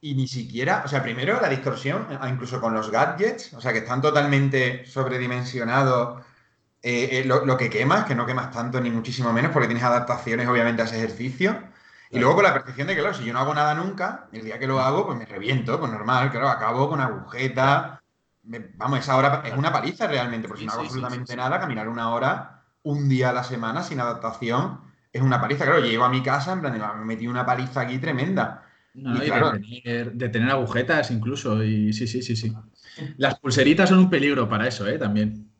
Y 0.00 0.14
ni 0.14 0.28
siquiera, 0.28 0.82
o 0.84 0.88
sea, 0.88 1.02
primero 1.02 1.40
la 1.40 1.48
distorsión, 1.48 2.06
incluso 2.28 2.60
con 2.60 2.74
los 2.74 2.90
gadgets, 2.90 3.54
o 3.54 3.60
sea, 3.60 3.72
que 3.72 3.78
están 3.78 4.00
totalmente 4.00 4.84
sobredimensionados. 4.86 6.22
lo, 7.24 7.44
lo, 7.44 7.56
que 7.56 7.70
quemas, 7.70 8.04
que 8.04 8.14
no 8.14 8.26
quemas 8.26 8.52
tanto 8.52 8.80
ni 8.80 8.90
muchísimo 8.90 9.32
menos, 9.32 9.50
porque 9.50 9.66
tienes 9.66 9.84
adaptaciones 9.84 10.46
obviamente 10.46 10.82
a 10.82 10.84
ese 10.84 10.98
ejercicio. 10.98 11.60
Y 12.10 12.18
luego 12.18 12.36
con 12.36 12.44
la 12.44 12.52
percepción 12.52 12.86
de 12.86 12.94
que, 12.94 13.00
claro, 13.00 13.16
si 13.16 13.24
yo 13.24 13.32
no 13.32 13.40
hago 13.40 13.54
nada 13.54 13.74
nunca, 13.74 14.28
el 14.32 14.44
día 14.44 14.58
que 14.58 14.66
lo 14.66 14.80
hago, 14.80 15.06
pues 15.06 15.18
me 15.18 15.26
reviento, 15.26 15.78
pues 15.80 15.90
normal, 15.90 16.30
claro, 16.30 16.48
acabo 16.48 16.88
con 16.88 17.00
agujeta. 17.00 18.00
Vamos, 18.76 19.00
esa 19.00 19.16
hora 19.16 19.42
es 19.44 19.54
una 19.54 19.72
paliza 19.72 20.06
realmente, 20.06 20.48
porque 20.48 20.60
si 20.60 20.66
no 20.66 20.72
hago 20.72 20.82
absolutamente 20.82 21.36
nada, 21.36 21.60
caminar 21.60 21.88
una 21.88 22.10
hora, 22.10 22.64
un 22.82 23.08
día 23.08 23.30
a 23.30 23.32
la 23.32 23.44
semana 23.44 23.82
sin 23.82 24.00
adaptación, 24.00 24.80
es 25.12 25.22
una 25.22 25.40
paliza. 25.40 25.64
Claro, 25.64 25.80
llego 25.80 26.04
a 26.04 26.08
mi 26.08 26.22
casa, 26.22 26.52
en 26.52 26.60
plan, 26.60 26.78
me 26.98 27.04
metí 27.04 27.26
una 27.26 27.44
paliza 27.44 27.82
aquí 27.82 27.98
tremenda. 27.98 28.64
y, 28.94 29.18
claro, 29.20 29.52
de, 29.52 30.28
tener, 30.28 30.50
agujetas 30.50 31.10
incluso, 31.10 31.62
y 31.62 31.92
sí, 31.92 32.06
sí, 32.06 32.22
sí, 32.22 32.36
sí. 32.36 32.54
Las 33.18 33.38
pulseritas 33.38 33.88
son 33.88 33.98
un 33.98 34.10
peligro 34.10 34.48
para 34.48 34.66
eso, 34.66 34.86
¿eh? 34.86 34.98
También. 34.98 35.50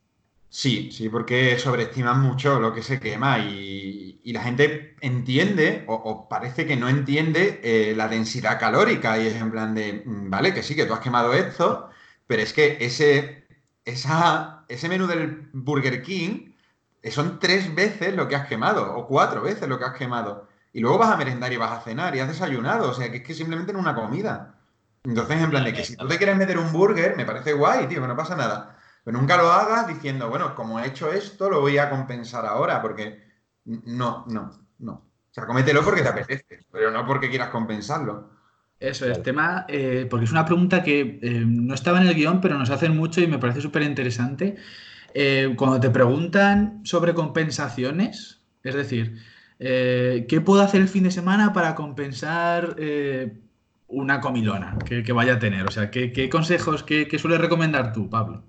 Sí, 0.48 0.90
sí, 0.90 1.08
porque 1.08 1.58
sobreestiman 1.58 2.20
mucho 2.22 2.60
lo 2.60 2.72
que 2.72 2.82
se 2.82 3.00
quema 3.00 3.38
y, 3.40 4.20
la 4.32 4.42
gente 4.42 4.96
entiende 5.00 5.84
o, 5.86 6.28
parece 6.28 6.66
que 6.66 6.76
no 6.76 6.88
entiende 6.88 7.60
eh, 7.62 7.94
la 7.96 8.08
densidad 8.08 8.58
calórica 8.58 9.18
y 9.18 9.26
es 9.28 9.36
en 9.36 9.50
plan 9.50 9.74
de, 9.74 10.02
mm, 10.04 10.30
vale, 10.30 10.52
que 10.54 10.62
sí, 10.62 10.74
que 10.74 10.84
tú 10.84 10.94
has 10.94 11.00
quemado 11.00 11.32
esto, 11.34 11.90
pero 12.26 12.42
es 12.42 12.52
que 12.52 12.78
ese, 12.80 13.46
ese 13.84 14.88
menú 14.88 15.06
del 15.06 15.48
Burger 15.52 16.02
King 16.02 16.52
eh, 17.02 17.10
son 17.10 17.38
tres 17.38 17.74
veces 17.74 18.14
lo 18.14 18.28
que 18.28 18.36
has 18.36 18.46
quemado 18.46 18.96
o 18.96 19.06
cuatro 19.06 19.42
veces 19.42 19.68
lo 19.68 19.78
que 19.78 19.84
has 19.84 19.96
quemado. 19.96 20.48
Y 20.72 20.80
luego 20.80 20.98
vas 20.98 21.10
a 21.10 21.16
merendar 21.16 21.52
y 21.52 21.56
vas 21.56 21.72
a 21.72 21.80
cenar 21.80 22.14
y 22.14 22.20
has 22.20 22.28
desayunado, 22.28 22.90
o 22.90 22.94
sea, 22.94 23.10
que 23.10 23.18
es 23.18 23.22
que 23.22 23.34
simplemente 23.34 23.72
en 23.72 23.78
una 23.78 23.94
comida. 23.94 24.58
Entonces, 25.04 25.40
en 25.40 25.50
plan 25.50 25.64
de 25.64 25.72
que 25.72 25.84
si 25.84 25.96
tú 25.96 26.06
te 26.06 26.18
quieres 26.18 26.36
meter 26.36 26.58
un 26.58 26.72
burger, 26.72 27.16
me 27.16 27.24
parece 27.24 27.52
guay, 27.52 27.86
tío, 27.86 28.02
que 28.02 28.08
no 28.08 28.16
pasa 28.16 28.36
nada 28.36 28.76
pero 29.06 29.20
nunca 29.20 29.36
lo 29.36 29.52
hagas 29.52 29.86
diciendo, 29.86 30.28
bueno, 30.28 30.56
como 30.56 30.80
he 30.80 30.88
hecho 30.88 31.12
esto, 31.12 31.48
lo 31.48 31.60
voy 31.60 31.78
a 31.78 31.88
compensar 31.88 32.44
ahora, 32.44 32.82
porque 32.82 33.22
no, 33.64 34.24
no, 34.26 34.50
no. 34.80 34.92
O 34.92 35.30
sea, 35.30 35.46
comételo 35.46 35.84
porque 35.84 36.02
te 36.02 36.08
apetece, 36.08 36.66
pero 36.72 36.90
no 36.90 37.06
porque 37.06 37.30
quieras 37.30 37.50
compensarlo. 37.50 38.30
Eso 38.78 39.10
es, 39.10 39.22
tema, 39.22 39.64
eh, 39.68 40.06
porque 40.08 40.26
es 40.26 40.32
una 40.32 40.44
pregunta 40.44 40.82
que 40.82 41.18
eh, 41.22 41.44
no 41.46 41.74
estaba 41.74 42.00
en 42.00 42.08
el 42.08 42.14
guion, 42.14 42.42
pero 42.42 42.58
nos 42.58 42.68
hacen 42.68 42.94
mucho 42.94 43.22
y 43.22 43.26
me 43.26 43.38
parece 43.38 43.62
súper 43.62 43.82
interesante. 43.82 44.56
Eh, 45.14 45.54
cuando 45.56 45.80
te 45.80 45.88
preguntan 45.88 46.80
sobre 46.84 47.14
compensaciones, 47.14 48.42
es 48.62 48.74
decir, 48.74 49.22
¿qué 49.58 50.42
puedo 50.44 50.60
hacer 50.60 50.82
el 50.82 50.88
fin 50.88 51.04
de 51.04 51.10
semana 51.10 51.54
para 51.54 51.74
compensar 51.74 52.76
una 53.88 54.20
comilona 54.20 54.76
que, 54.84 55.12
vaya 55.12 55.34
a 55.34 55.38
tener? 55.38 55.64
O 55.66 55.70
sea, 55.70 55.90
¿qué, 55.90 56.28
consejos, 56.28 56.82
qué, 56.82 57.08
qué 57.08 57.18
sueles 57.18 57.40
recomendar 57.40 57.94
tú, 57.94 58.10
Pablo? 58.10 58.44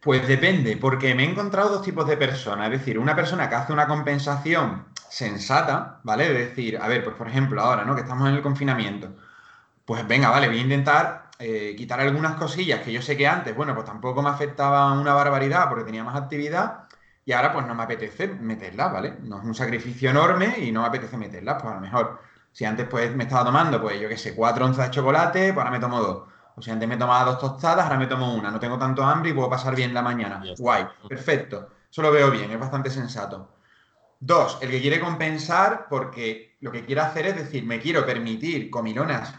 Pues 0.00 0.28
depende, 0.28 0.76
porque 0.76 1.14
me 1.16 1.24
he 1.24 1.30
encontrado 1.30 1.70
dos 1.70 1.82
tipos 1.82 2.06
de 2.06 2.16
personas. 2.16 2.70
Es 2.72 2.78
decir, 2.80 2.98
una 2.98 3.16
persona 3.16 3.48
que 3.48 3.56
hace 3.56 3.72
una 3.72 3.88
compensación 3.88 4.91
sensata, 5.12 6.00
¿vale? 6.04 6.26
Es 6.26 6.48
decir, 6.48 6.78
a 6.80 6.88
ver, 6.88 7.04
pues 7.04 7.14
por 7.16 7.28
ejemplo, 7.28 7.60
ahora, 7.60 7.84
¿no? 7.84 7.94
Que 7.94 8.00
estamos 8.00 8.26
en 8.28 8.34
el 8.34 8.42
confinamiento. 8.42 9.14
Pues 9.84 10.06
venga, 10.08 10.30
vale, 10.30 10.48
voy 10.48 10.58
a 10.58 10.62
intentar 10.62 11.30
eh, 11.38 11.74
quitar 11.76 12.00
algunas 12.00 12.36
cosillas 12.36 12.80
que 12.82 12.92
yo 12.92 13.02
sé 13.02 13.16
que 13.16 13.26
antes, 13.28 13.54
bueno, 13.54 13.74
pues 13.74 13.86
tampoco 13.86 14.22
me 14.22 14.30
afectaban 14.30 14.98
una 14.98 15.14
barbaridad 15.14 15.68
porque 15.68 15.84
tenía 15.84 16.02
más 16.04 16.16
actividad 16.16 16.84
y 17.26 17.32
ahora 17.32 17.52
pues 17.52 17.66
no 17.66 17.74
me 17.74 17.82
apetece 17.82 18.28
meterlas, 18.28 18.92
¿vale? 18.92 19.18
No 19.22 19.38
es 19.38 19.44
un 19.44 19.54
sacrificio 19.54 20.10
enorme 20.10 20.56
y 20.60 20.72
no 20.72 20.80
me 20.82 20.88
apetece 20.88 21.18
meterlas, 21.18 21.62
pues 21.62 21.72
a 21.72 21.76
lo 21.76 21.82
mejor, 21.82 22.20
si 22.52 22.64
antes 22.64 22.88
pues 22.88 23.14
me 23.14 23.24
estaba 23.24 23.44
tomando, 23.44 23.82
pues 23.82 24.00
yo 24.00 24.08
qué 24.08 24.16
sé, 24.16 24.34
cuatro 24.34 24.64
onzas 24.64 24.86
de 24.86 24.92
chocolate, 24.92 25.52
pues 25.52 25.58
ahora 25.58 25.70
me 25.70 25.80
tomo 25.80 26.00
dos. 26.00 26.28
O 26.56 26.62
sea, 26.62 26.74
antes 26.74 26.88
me 26.88 26.96
tomaba 26.96 27.24
dos 27.24 27.38
tostadas, 27.38 27.84
ahora 27.84 27.98
me 27.98 28.06
tomo 28.06 28.34
una. 28.34 28.50
No 28.50 28.60
tengo 28.60 28.78
tanto 28.78 29.04
hambre 29.04 29.30
y 29.30 29.34
puedo 29.34 29.50
pasar 29.50 29.74
bien 29.76 29.92
la 29.94 30.02
mañana. 30.02 30.42
Guay, 30.58 30.86
perfecto. 31.08 31.68
Eso 31.90 32.02
lo 32.02 32.10
veo 32.12 32.30
bien, 32.30 32.50
es 32.50 32.58
bastante 32.58 32.90
sensato. 32.90 33.48
Dos, 34.24 34.58
el 34.60 34.70
que 34.70 34.80
quiere 34.80 35.00
compensar 35.00 35.88
porque 35.90 36.56
lo 36.60 36.70
que 36.70 36.84
quiere 36.84 37.00
hacer 37.00 37.26
es 37.26 37.34
decir, 37.34 37.64
me 37.64 37.80
quiero 37.80 38.06
permitir 38.06 38.70
comilonas 38.70 39.34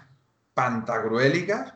pantagruélicas 0.54 1.74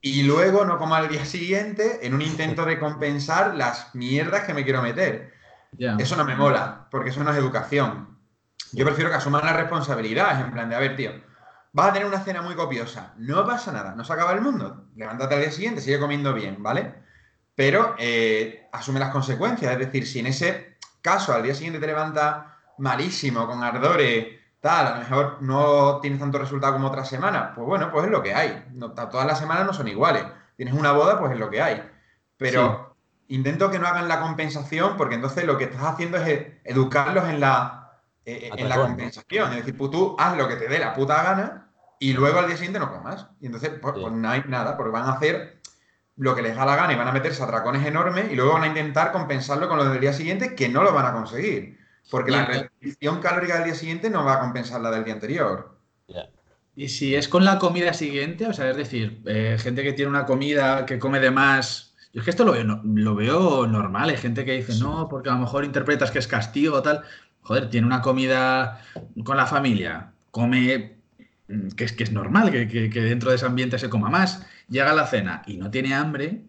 y 0.00 0.24
luego 0.24 0.64
no 0.64 0.76
como 0.76 0.96
al 0.96 1.08
día 1.08 1.24
siguiente 1.24 2.04
en 2.04 2.12
un 2.12 2.22
intento 2.22 2.64
de 2.64 2.80
compensar 2.80 3.54
las 3.54 3.94
mierdas 3.94 4.42
que 4.42 4.54
me 4.54 4.64
quiero 4.64 4.82
meter. 4.82 5.32
Eso 5.78 6.16
no 6.16 6.24
me 6.24 6.34
mola, 6.34 6.88
porque 6.90 7.10
eso 7.10 7.22
no 7.22 7.30
es 7.30 7.36
educación. 7.36 8.18
Yo 8.72 8.84
prefiero 8.84 9.10
que 9.10 9.16
asuman 9.18 9.46
la 9.46 9.52
responsabilidad, 9.52 10.40
en 10.40 10.50
plan 10.50 10.68
de, 10.68 10.74
a 10.74 10.80
ver, 10.80 10.96
tío, 10.96 11.12
vas 11.72 11.90
a 11.90 11.92
tener 11.92 12.08
una 12.08 12.18
cena 12.18 12.42
muy 12.42 12.56
copiosa. 12.56 13.14
No 13.16 13.46
pasa 13.46 13.70
nada, 13.70 13.94
no 13.94 14.02
se 14.02 14.12
acaba 14.12 14.32
el 14.32 14.40
mundo. 14.40 14.88
Levántate 14.96 15.36
al 15.36 15.42
día 15.42 15.52
siguiente, 15.52 15.80
sigue 15.80 16.00
comiendo 16.00 16.34
bien, 16.34 16.60
¿vale? 16.60 16.94
Pero 17.54 17.94
eh, 17.96 18.68
asume 18.72 18.98
las 18.98 19.10
consecuencias. 19.10 19.70
Es 19.70 19.78
decir, 19.78 20.04
si 20.04 20.18
en 20.18 20.26
ese 20.26 20.69
caso 21.00 21.32
al 21.32 21.42
día 21.42 21.54
siguiente 21.54 21.80
te 21.80 21.86
levantas 21.86 22.44
malísimo, 22.78 23.46
con 23.46 23.62
ardores, 23.62 24.26
tal, 24.60 24.86
a 24.86 24.90
lo 24.90 24.98
mejor 24.98 25.38
no 25.40 26.00
tienes 26.00 26.20
tanto 26.20 26.38
resultado 26.38 26.74
como 26.74 26.88
otra 26.88 27.04
semana, 27.04 27.52
pues 27.54 27.66
bueno, 27.66 27.90
pues 27.90 28.06
es 28.06 28.10
lo 28.10 28.22
que 28.22 28.34
hay. 28.34 28.64
No, 28.72 28.92
todas 28.92 29.26
las 29.26 29.38
semanas 29.38 29.66
no 29.66 29.72
son 29.72 29.88
iguales. 29.88 30.24
Tienes 30.56 30.74
una 30.74 30.92
boda, 30.92 31.18
pues 31.18 31.32
es 31.32 31.38
lo 31.38 31.50
que 31.50 31.62
hay. 31.62 31.82
Pero 32.36 32.96
intento 33.28 33.70
que 33.70 33.78
no 33.78 33.86
hagan 33.86 34.08
la 34.08 34.20
compensación 34.20 34.96
porque 34.96 35.14
entonces 35.14 35.44
lo 35.44 35.56
que 35.56 35.64
estás 35.64 35.82
haciendo 35.82 36.18
es 36.18 36.46
educarlos 36.64 37.28
en 37.28 37.40
la 37.40 37.80
eh, 38.24 38.50
en 38.54 38.68
la 38.68 38.76
compensación. 38.76 39.50
Es 39.50 39.56
decir, 39.58 39.76
pues 39.76 39.90
tú 39.90 40.14
haz 40.18 40.36
lo 40.36 40.46
que 40.46 40.56
te 40.56 40.68
dé 40.68 40.78
la 40.78 40.94
puta 40.94 41.22
gana 41.22 41.70
y 41.98 42.12
luego 42.12 42.38
al 42.38 42.46
día 42.46 42.56
siguiente 42.56 42.78
no 42.78 42.92
comas. 42.92 43.26
Y 43.40 43.46
entonces, 43.46 43.72
pues, 43.80 43.94
pues, 43.94 44.12
no 44.12 44.28
hay 44.28 44.42
nada, 44.46 44.76
porque 44.76 44.92
van 44.92 45.04
a 45.04 45.12
hacer 45.12 45.59
lo 46.20 46.34
que 46.34 46.42
les 46.42 46.54
da 46.54 46.64
la 46.64 46.76
gana 46.76 46.92
y 46.92 46.96
van 46.96 47.08
a 47.08 47.12
meterse 47.12 47.42
a 47.42 47.46
dracones 47.46 47.86
enormes 47.86 48.30
y 48.30 48.36
luego 48.36 48.52
van 48.52 48.64
a 48.64 48.66
intentar 48.68 49.12
compensarlo 49.12 49.68
con 49.68 49.78
lo 49.78 49.88
del 49.88 50.00
día 50.00 50.12
siguiente, 50.12 50.54
que 50.54 50.68
no 50.68 50.82
lo 50.82 50.92
van 50.92 51.06
a 51.06 51.12
conseguir. 51.12 51.78
Porque 52.10 52.30
la 52.30 52.44
restricción 52.44 53.20
calórica 53.20 53.56
del 53.56 53.64
día 53.64 53.74
siguiente 53.74 54.10
no 54.10 54.24
va 54.24 54.34
a 54.34 54.40
compensar 54.40 54.80
la 54.80 54.90
del 54.90 55.04
día 55.04 55.14
anterior. 55.14 55.78
Y 56.76 56.88
si 56.88 57.14
es 57.14 57.28
con 57.28 57.44
la 57.44 57.58
comida 57.58 57.92
siguiente, 57.92 58.46
o 58.46 58.52
sea, 58.52 58.70
es 58.70 58.76
decir, 58.76 59.22
eh, 59.26 59.56
gente 59.58 59.82
que 59.82 59.92
tiene 59.92 60.10
una 60.10 60.26
comida 60.26 60.86
que 60.86 60.98
come 60.98 61.20
de 61.20 61.30
más. 61.30 61.94
Yo 62.12 62.20
es 62.20 62.24
que 62.24 62.30
esto 62.30 62.44
lo 62.44 62.52
veo, 62.52 62.64
lo 62.64 63.14
veo 63.14 63.66
normal. 63.66 64.10
Hay 64.10 64.16
gente 64.16 64.44
que 64.44 64.56
dice, 64.56 64.74
no, 64.80 65.08
porque 65.08 65.28
a 65.28 65.32
lo 65.32 65.38
mejor 65.38 65.64
interpretas 65.64 66.10
que 66.10 66.18
es 66.18 66.26
castigo 66.26 66.76
o 66.76 66.82
tal 66.82 67.04
joder, 67.42 67.70
tiene 67.70 67.86
una 67.86 68.02
comida 68.02 68.82
con 69.24 69.36
la 69.36 69.46
familia, 69.46 70.12
come, 70.30 70.99
que 71.76 71.84
es, 71.84 71.92
que 71.92 72.04
es 72.04 72.12
normal 72.12 72.50
que, 72.50 72.66
dentro 72.66 73.30
de 73.30 73.36
ese 73.36 73.46
ambiente 73.46 73.78
se 73.78 73.88
coma 73.88 74.10
más, 74.10 74.46
llega 74.68 74.90
a 74.90 74.94
la 74.94 75.06
cena 75.06 75.42
y 75.46 75.56
no 75.56 75.70
tiene 75.70 75.94
hambre, 75.94 76.42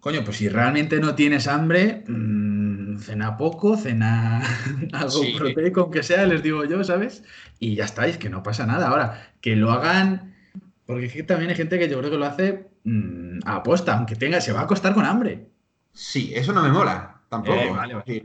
coño, 0.00 0.24
pues 0.24 0.38
si 0.38 0.48
realmente 0.48 1.00
no 1.00 1.14
tienes 1.14 1.46
hambre, 1.46 2.04
mm, 2.06 2.98
cena 2.98 3.36
poco, 3.36 3.76
cena 3.76 4.42
algo 4.92 5.22
proteico, 5.36 5.82
aunque 5.82 6.02
sea, 6.02 6.26
les 6.26 6.42
digo 6.42 6.64
yo, 6.64 6.82
¿sabes? 6.84 7.24
Y 7.58 7.74
ya 7.74 7.84
está, 7.84 8.06
es 8.06 8.18
que 8.18 8.30
no 8.30 8.42
pasa 8.42 8.66
nada. 8.66 8.88
Ahora, 8.88 9.32
que 9.40 9.56
lo 9.56 9.70
hagan, 9.72 10.34
porque 10.86 11.06
es 11.06 11.12
que 11.12 11.22
también 11.22 11.50
hay 11.50 11.56
gente 11.56 11.78
que 11.78 11.88
yo 11.88 11.98
creo 11.98 12.10
que 12.10 12.18
lo 12.18 12.26
hace 12.26 12.70
mm, 12.84 13.40
a 13.44 13.56
aposta, 13.56 13.96
aunque 13.96 14.16
tenga, 14.16 14.40
se 14.40 14.52
va 14.52 14.60
a 14.60 14.64
acostar 14.64 14.94
con 14.94 15.04
hambre. 15.04 15.48
Sí, 15.92 16.32
eso 16.34 16.52
no 16.52 16.62
me 16.62 16.70
mola, 16.70 17.20
tampoco. 17.28 17.58
Eh, 17.58 17.70
vale, 17.70 17.94
vale. 17.94 18.24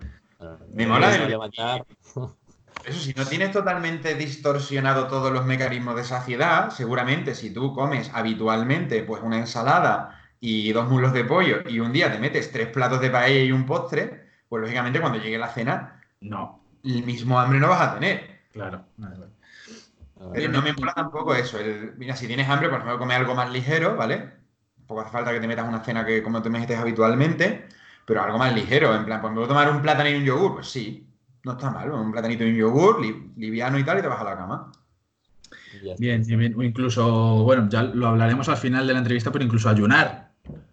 Me 0.73 0.85
mola 0.85 1.09
de... 1.09 1.37
Eso, 2.83 2.99
si 2.99 3.13
no 3.13 3.25
tienes 3.25 3.51
totalmente 3.51 4.15
distorsionado 4.15 5.07
todos 5.07 5.31
los 5.31 5.45
mecanismos 5.45 5.95
de 5.95 6.03
saciedad, 6.03 6.69
seguramente 6.69 7.33
si 7.33 7.51
tú 7.51 7.73
comes 7.73 8.11
habitualmente 8.13 9.03
pues 9.03 9.23
una 9.23 9.37
ensalada 9.37 10.21
y 10.39 10.71
dos 10.71 10.87
muslos 10.89 11.13
de 11.13 11.23
pollo 11.23 11.61
y 11.67 11.79
un 11.79 11.91
día 11.91 12.11
te 12.11 12.19
metes 12.19 12.51
tres 12.51 12.67
platos 12.67 13.01
de 13.01 13.09
paella 13.09 13.43
y 13.43 13.51
un 13.51 13.65
postre, 13.65 14.27
pues 14.47 14.61
lógicamente 14.61 14.99
cuando 14.99 15.19
llegue 15.19 15.37
la 15.37 15.49
cena, 15.49 16.01
no, 16.21 16.63
el 16.83 17.03
mismo 17.03 17.39
hambre 17.39 17.59
no 17.59 17.69
vas 17.69 17.81
a 17.81 17.93
tener. 17.95 18.41
Claro. 18.51 18.85
Pero 20.33 20.51
no 20.51 20.61
me 20.61 20.73
mola 20.73 20.93
tampoco 20.93 21.35
eso. 21.35 21.57
mira, 21.97 22.15
si 22.15 22.27
tienes 22.27 22.47
hambre, 22.47 22.69
pues 22.69 22.83
me 22.83 22.97
comer 22.97 23.17
algo 23.17 23.35
más 23.35 23.49
ligero, 23.49 23.95
¿vale? 23.95 24.31
Poco 24.87 25.01
hace 25.01 25.11
falta 25.11 25.31
que 25.31 25.39
te 25.39 25.47
metas 25.47 25.67
una 25.67 25.83
cena 25.83 26.05
que 26.05 26.21
como 26.21 26.41
te 26.41 26.49
metes 26.49 26.77
habitualmente 26.77 27.67
pero 28.05 28.21
algo 28.21 28.37
más 28.37 28.53
ligero, 28.53 28.95
en 28.95 29.05
plan, 29.05 29.19
pues 29.21 29.31
me 29.31 29.39
voy 29.39 29.45
a 29.45 29.49
tomar 29.49 29.69
un 29.71 29.81
plátano 29.81 30.09
y 30.09 30.15
un 30.15 30.23
yogur, 30.25 30.53
pues 30.55 30.67
sí, 30.67 31.07
no 31.45 31.51
está 31.51 31.69
mal, 31.69 31.91
un 31.91 32.11
platanito 32.11 32.43
y 32.43 32.49
un 32.49 32.57
yogur, 32.57 33.01
liviano 33.37 33.77
y 33.77 33.83
tal, 33.83 33.99
y 33.99 34.01
te 34.01 34.07
vas 34.07 34.19
a 34.19 34.23
la 34.23 34.35
cama. 34.35 34.71
Bien, 35.99 36.23
bien, 36.25 36.55
o 36.57 36.63
incluso, 36.63 37.43
bueno, 37.43 37.67
ya 37.69 37.83
lo 37.83 38.07
hablaremos 38.07 38.49
al 38.49 38.57
final 38.57 38.87
de 38.87 38.93
la 38.93 38.99
entrevista, 38.99 39.31
pero 39.31 39.45
incluso 39.45 39.69
ayunar, 39.69 40.31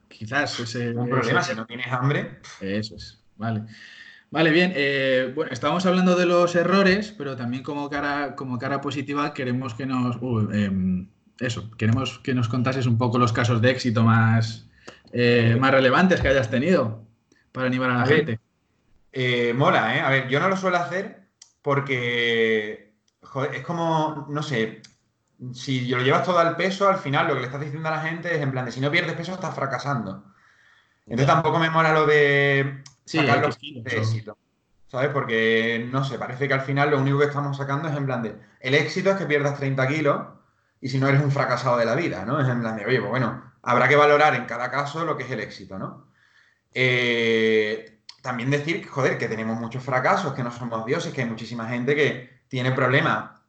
quizás 0.09 0.59
ese... 0.61 0.97
Un 0.97 1.09
problema, 1.09 1.43
si 1.43 1.55
no 1.55 1.67
tienes 1.67 1.89
hambre... 1.89 2.41
Eso 2.61 2.97
es, 2.97 3.23
vale. 3.37 3.65
Vale, 4.31 4.51
bien. 4.51 4.73
Eh, 4.75 5.31
bueno, 5.35 5.53
estábamos 5.53 5.85
hablando 5.85 6.17
de 6.17 6.25
los 6.25 6.55
errores, 6.55 7.15
pero 7.19 7.37
también 7.37 7.63
como 7.63 7.91
cara, 7.91 8.35
como 8.35 8.59
cara 8.59 8.81
positiva 8.81 9.35
queremos 9.35 9.75
que 9.75 9.85
nos... 9.85 10.17
Em, 10.55 11.09
eso, 11.39 11.71
queremos 11.77 12.19
que 12.21 12.33
nos 12.33 12.49
contases 12.49 12.87
un 12.87 12.97
poco 12.97 13.19
los 13.19 13.33
casos 13.33 13.61
de 13.61 13.71
éxito 13.71 14.05
más, 14.05 14.71
eh, 15.13 15.57
más 15.61 15.73
relevantes 15.73 16.21
que 16.23 16.29
hayas 16.29 16.51
tenido 16.51 17.05
para 17.51 17.67
animar 17.67 17.91
a 17.91 17.99
la 17.99 18.07
gente. 18.07 18.41
Eh, 19.13 19.53
mola, 19.55 19.97
¿eh? 19.97 20.01
A 20.01 20.11
ver, 20.11 20.29
yo 20.29 20.41
no 20.41 20.49
lo 20.49 20.57
suelo 20.57 20.79
hacer 20.79 21.29
porque 21.61 22.95
joder, 23.23 23.55
es 23.55 23.63
como, 23.63 24.27
no 24.29 24.43
sé, 24.43 24.83
si 25.53 25.87
lo 25.89 26.03
llevas 26.03 26.25
todo 26.25 26.39
al 26.39 26.57
peso, 26.57 26.89
al 26.89 26.99
final 26.99 27.29
lo 27.29 27.35
que 27.35 27.41
le 27.41 27.47
estás 27.47 27.61
diciendo 27.61 27.89
a 27.89 27.93
la 27.93 28.01
gente 28.01 28.35
es 28.35 28.41
en 28.41 28.53
plan 28.53 28.65
de 28.65 28.73
si 28.73 28.81
no 28.81 28.91
pierdes 28.91 29.15
peso 29.15 29.33
estás 29.33 29.55
fracasando. 29.55 30.25
Entonces 31.05 31.27
tampoco 31.27 31.59
me 31.59 31.71
mola 31.71 31.93
lo 31.93 32.07
de 32.07 32.83
sacar 33.05 33.41
los 33.41 33.59
de 33.59 33.83
éxito. 33.85 34.39
¿Sabes? 34.87 35.09
Porque, 35.09 35.89
no 35.91 36.05
sé, 36.05 36.19
parece 36.19 36.47
que 36.47 36.55
al 36.55 36.61
final 36.61 36.91
lo 36.91 36.99
único 36.99 37.19
que 37.19 37.25
estamos 37.25 37.57
sacando 37.57 37.89
es 37.89 37.97
en 37.97 38.05
plan 38.05 38.23
de, 38.23 38.37
el 38.61 38.75
éxito 38.75 39.11
es 39.11 39.17
que 39.17 39.25
pierdas 39.25 39.59
30 39.59 39.89
kilos 39.89 40.21
y 40.83 40.89
si 40.89 40.99
no 40.99 41.09
eres 41.09 41.23
un 41.23 41.31
fracasado 41.31 41.79
de 41.79 41.87
la 41.87 41.95
vida, 41.95 42.27
¿no? 42.27 42.39
Es 42.41 42.49
en 42.49 42.61
plan 42.61 42.77
de, 42.77 42.85
oye, 42.85 42.99
pues 42.99 43.11
bueno, 43.11 43.53
habrá 43.63 43.89
que 43.89 43.97
valorar 43.97 44.35
en 44.35 44.45
cada 44.45 44.71
caso 44.71 45.05
lo 45.05 45.17
que 45.17 45.25
es 45.25 45.31
el 45.31 45.41
éxito, 45.41 45.79
¿no? 45.79 46.09
Eh, 46.75 48.02
también 48.23 48.51
decir, 48.51 48.87
joder, 48.89 49.19
que 49.19 49.29
tenemos 49.29 49.61
muchos 49.61 49.83
fracasos, 49.83 50.33
que 50.33 50.43
no 50.43 50.51
somos 50.51 50.87
dioses, 50.87 51.13
que 51.13 51.23
hay 51.23 51.29
muchísima 51.29 51.69
gente 51.69 51.95
que 51.95 52.43
tiene 52.49 52.73
problemas 52.73 53.41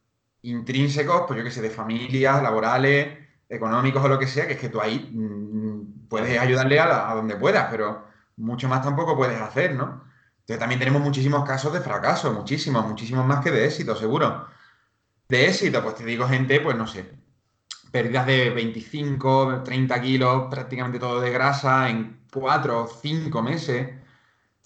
intrínsecos, 0.42 1.24
pues 1.28 1.38
yo 1.38 1.44
qué 1.46 1.52
sé, 1.52 1.62
de 1.62 1.70
familias, 1.70 2.42
laborales, 2.44 3.20
económicos 3.48 4.04
o 4.04 4.08
lo 4.08 4.20
que 4.20 4.28
sea, 4.28 4.48
que 4.48 4.54
es 4.54 4.60
que 4.60 4.70
tú 4.70 4.82
ahí 4.82 5.12
mm, 5.14 6.08
puedes 6.10 6.38
ayudarle 6.40 6.80
a, 6.80 7.12
a 7.12 7.16
donde 7.16 7.36
puedas, 7.36 7.68
pero 7.72 8.06
mucho 8.38 8.68
más 8.68 8.82
tampoco 8.82 9.16
puedes 9.16 9.40
hacer, 9.40 9.76
¿no? 9.76 10.04
Entonces 10.40 10.60
también 10.60 10.80
tenemos 10.80 11.02
muchísimos 11.02 11.48
casos 11.48 11.72
de 11.72 11.80
fracaso, 11.80 12.34
muchísimos, 12.34 12.86
muchísimos 12.86 13.26
más 13.26 13.44
que 13.44 13.52
de 13.52 13.66
éxito, 13.66 13.96
seguro. 13.96 14.48
De 15.30 15.48
éxito, 15.48 15.82
pues 15.84 15.96
te 15.96 16.04
digo 16.06 16.28
gente, 16.28 16.60
pues 16.60 16.76
no 16.76 16.88
sé, 16.88 17.14
pérdidas 17.92 18.26
de 18.26 18.50
25, 18.50 19.62
30 19.64 20.02
kilos, 20.02 20.48
prácticamente 20.50 21.00
todo 21.00 21.22
de 21.22 21.32
grasa 21.32 21.90
en 21.90 22.26
4 22.32 22.84
o 22.84 22.88
5 22.88 23.42
meses 23.42 24.03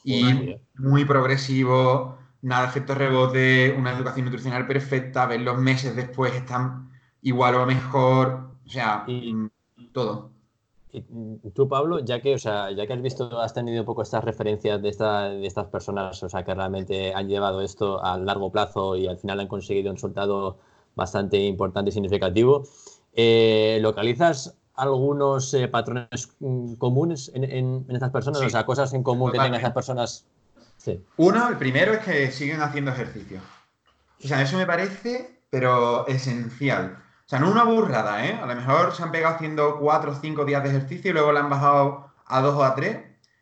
y 0.08 0.56
muy 0.76 1.04
progresivo, 1.04 2.18
nada 2.42 2.62
de 2.64 2.68
efecto 2.70 2.96
rebote, 2.96 3.76
una 3.78 3.92
educación 3.92 4.26
nutricional 4.26 4.66
perfecta, 4.66 5.26
ver 5.26 5.42
los 5.42 5.58
meses 5.58 5.98
después 5.98 6.34
están 6.34 6.90
igual 7.22 7.56
o 7.56 7.66
mejor, 7.66 8.52
o 8.66 8.70
sea, 8.70 9.06
todo. 9.92 10.32
Y 10.94 11.50
tú, 11.54 11.68
Pablo, 11.68 12.00
ya 12.00 12.22
que, 12.22 12.36
o 12.36 12.40
sea, 12.40 12.72
ya 12.72 12.88
que 12.88 12.94
has 12.94 13.02
visto, 13.02 13.42
has 13.42 13.54
tenido 13.54 13.82
un 13.82 13.86
poco 13.86 14.02
estas 14.02 14.24
referencias 14.24 14.82
de, 14.82 14.92
de 14.92 15.46
estas 15.46 15.68
personas, 15.68 16.24
o 16.24 16.30
sea, 16.30 16.46
que 16.46 16.56
realmente 16.56 17.14
han 17.14 17.28
llevado 17.28 17.62
esto 17.62 18.02
a 18.02 18.18
largo 18.18 18.50
plazo 18.50 18.96
y 18.96 19.08
al 19.08 19.18
final 19.18 19.42
han 19.42 19.48
conseguido 19.50 19.90
un 19.90 19.98
resultado 19.98 20.58
bastante 20.96 21.38
importante 21.38 21.90
y 21.90 21.92
significativo, 21.92 22.64
eh, 23.14 23.78
¿localizas 23.82 24.58
algunos 24.78 25.54
eh, 25.54 25.68
patrones 25.68 26.30
mm, 26.40 26.76
comunes 26.76 27.32
en, 27.34 27.86
estas 27.90 28.12
personas? 28.12 28.42
o 28.42 28.50
sea, 28.50 28.66
cosas 28.66 28.94
en 28.94 29.04
común 29.04 29.32
que 29.32 29.40
tengan 29.40 29.56
estas 29.56 29.74
personas. 29.74 30.26
Sí. 30.78 31.04
Uno, 31.18 31.50
el 31.50 31.58
primero 31.58 31.94
es 31.94 32.00
que 32.00 32.32
siguen 32.32 32.62
haciendo 32.62 32.92
ejercicio. 32.92 33.42
O 34.24 34.28
sea, 34.28 34.42
eso 34.42 34.58
me 34.58 34.66
parece, 34.66 35.42
pero 35.50 36.08
esencial. 36.08 36.98
O 37.26 37.30
sea, 37.30 37.40
no 37.40 37.52
una 37.52 37.64
burrada, 37.64 38.26
¿eh? 38.26 38.40
A 38.42 38.46
lo 38.46 38.56
mejor 38.56 38.94
se 38.94 39.04
han 39.04 39.12
pegado 39.12 39.36
haciendo 39.36 39.80
cuatro 39.80 40.12
o 40.12 40.16
cinco 40.16 40.46
días 40.46 40.64
de 40.64 40.70
ejercicio 40.70 41.12
y 41.12 41.14
luego 41.14 41.34
le 41.34 41.40
han 41.40 41.50
bajado 41.50 42.10
a 42.26 42.42
dos 42.42 42.56
o 42.56 42.64
a 42.64 42.74
tres, 42.76 43.00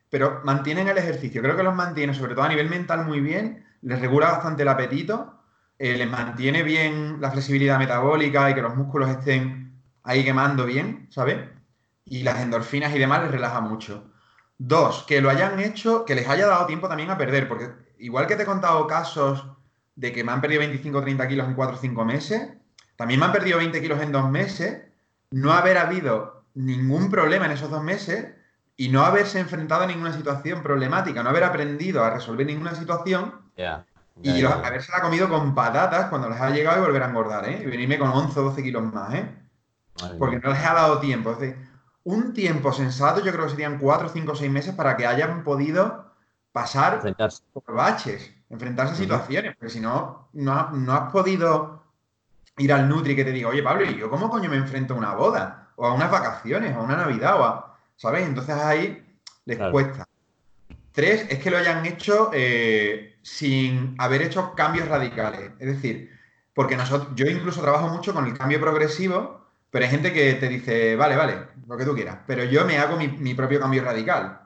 pero 0.10 0.42
mantienen 0.44 0.88
el 0.88 0.98
ejercicio. 0.98 1.42
Creo 1.42 1.56
que 1.56 1.64
los 1.64 1.76
mantiene, 1.76 2.14
sobre 2.14 2.34
todo 2.34 2.46
a 2.46 2.50
nivel 2.50 2.70
mental, 2.70 3.06
muy 3.06 3.20
bien. 3.20 3.66
Les 3.82 4.00
regula 4.00 4.32
bastante 4.32 4.64
el 4.64 4.70
apetito, 4.70 5.36
eh, 5.78 5.98
les 5.98 6.10
mantiene 6.10 6.64
bien 6.64 7.18
la 7.20 7.32
flexibilidad 7.32 7.78
metabólica 7.78 8.50
y 8.50 8.56
que 8.56 8.62
los 8.62 8.76
músculos 8.76 9.10
estén 9.10 9.65
ahí 10.06 10.24
quemando 10.24 10.66
bien, 10.66 11.08
¿sabes? 11.10 11.40
Y 12.06 12.24
las 12.24 12.40
endorfinas 12.40 12.96
y 12.96 13.00
demás 13.00 13.24
les 13.24 13.32
relaja 13.32 13.60
mucho. 13.60 14.12
Dos, 14.58 15.04
que 15.04 15.20
lo 15.20 15.30
hayan 15.30 15.60
hecho, 15.60 16.06
que 16.06 16.16
les 16.16 16.30
haya 16.30 16.48
dado 16.48 16.66
tiempo 16.66 16.88
también 16.88 17.10
a 17.10 17.18
perder, 17.18 17.48
porque 17.50 17.72
igual 17.98 18.28
que 18.28 18.36
te 18.36 18.44
he 18.44 18.46
contado 18.46 18.88
casos 18.88 19.46
de 19.96 20.14
que 20.14 20.24
me 20.24 20.32
han 20.32 20.42
perdido 20.42 20.60
25 20.60 20.98
o 20.98 21.02
30 21.02 21.28
kilos 21.28 21.48
en 21.48 21.56
4 21.56 21.76
o 21.76 21.80
5 21.80 22.06
meses, 22.06 22.50
también 22.96 23.20
me 23.20 23.26
han 23.26 23.32
perdido 23.34 23.58
20 23.58 23.82
kilos 23.82 24.02
en 24.02 24.12
dos 24.12 24.30
meses, 24.30 24.84
no 25.32 25.52
haber 25.52 25.78
habido 25.78 26.46
ningún 26.54 27.10
problema 27.10 27.46
en 27.46 27.52
esos 27.52 27.70
dos 27.70 27.84
meses 27.84 28.28
y 28.78 28.90
no 28.90 29.04
haberse 29.04 29.40
enfrentado 29.40 29.84
a 29.84 29.88
ninguna 29.88 30.14
situación 30.14 30.62
problemática, 30.64 31.24
no 31.24 31.30
haber 31.30 31.44
aprendido 31.44 32.04
a 32.04 32.10
resolver 32.10 32.46
ninguna 32.46 32.76
situación 32.76 33.34
y 34.22 34.44
haberse 34.46 34.92
la 34.92 35.02
comido 35.02 35.28
con 35.28 35.54
patatas 35.56 36.10
cuando 36.10 36.30
les 36.30 36.40
ha 36.40 36.50
llegado 36.50 36.78
y 36.78 36.86
volver 36.86 37.04
a 37.04 37.10
engordar, 37.10 37.50
¿eh? 37.50 37.62
Y 37.64 37.66
venirme 37.66 38.00
con 38.00 38.10
11 38.10 38.40
o 38.40 38.44
12 38.44 38.64
kilos 38.64 38.84
más, 38.94 39.14
¿eh? 39.14 39.45
Porque 40.20 40.40
no 40.40 40.50
les 40.50 40.64
ha 40.64 40.74
dado 40.74 41.00
tiempo. 41.00 41.32
Es 41.32 41.40
decir, 41.40 41.58
un 42.04 42.34
tiempo 42.34 42.72
sensato 42.72 43.22
yo 43.22 43.32
creo 43.32 43.46
que 43.46 43.52
serían 43.52 43.80
4, 43.80 44.10
5, 44.10 44.36
6 44.36 44.52
meses 44.52 44.76
para 44.76 44.96
que 44.96 45.08
hayan 45.08 45.44
podido 45.44 46.06
pasar 46.52 47.02
por 47.52 47.76
baches, 47.76 48.34
enfrentarse 48.50 48.94
a 48.94 48.98
situaciones, 48.98 49.56
porque 49.58 49.74
si 49.74 49.80
no, 49.80 50.30
no, 50.34 50.70
no 50.72 50.94
has 50.94 51.12
podido 51.12 51.84
ir 52.58 52.72
al 52.72 52.88
Nutri 52.88 53.16
que 53.16 53.26
te 53.26 53.32
diga, 53.32 53.50
oye 53.50 53.64
Pablo, 53.64 53.84
¿y 53.84 53.98
yo 53.98 54.10
cómo 54.10 54.30
coño 54.30 54.50
me 54.50 54.56
enfrento 54.56 54.94
a 54.94 54.98
una 54.98 55.14
boda? 55.16 55.72
O 55.76 55.86
a 55.86 55.94
unas 55.94 56.10
vacaciones, 56.10 56.76
o 56.76 56.80
a 56.80 56.84
una 56.84 56.96
Navidad, 56.96 57.42
o 57.42 57.44
a, 57.44 57.78
¿sabes? 57.98 58.26
Entonces 58.26 58.56
ahí 58.56 59.06
les 59.46 59.58
cuesta. 59.72 60.08
Tres, 60.94 61.26
es 61.30 61.40
que 61.40 61.52
lo 61.52 61.58
hayan 61.58 61.86
hecho 61.86 62.30
eh, 62.34 63.18
sin 63.22 63.96
haber 63.98 64.22
hecho 64.22 64.54
cambios 64.56 64.88
radicales. 64.88 65.52
Es 65.60 65.68
decir, 65.68 66.10
porque 66.54 66.78
nosotros, 66.78 67.12
yo 67.16 67.26
incluso 67.26 67.62
trabajo 67.62 67.90
mucho 67.90 68.14
con 68.14 68.26
el 68.26 68.38
cambio 68.38 68.62
progresivo, 68.62 69.45
pero 69.76 69.84
hay 69.84 69.92
gente 69.92 70.14
que 70.14 70.36
te 70.36 70.48
dice, 70.48 70.96
vale, 70.96 71.18
vale, 71.18 71.38
lo 71.68 71.76
que 71.76 71.84
tú 71.84 71.94
quieras, 71.94 72.20
pero 72.26 72.46
yo 72.46 72.64
me 72.64 72.78
hago 72.78 72.96
mi, 72.96 73.34
propio 73.34 73.60
cambio 73.60 73.84
radical. 73.84 74.40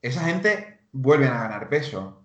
Esa 0.00 0.20
gente 0.20 0.78
vuelven 0.92 1.32
a 1.32 1.42
ganar 1.42 1.68
peso. 1.68 2.22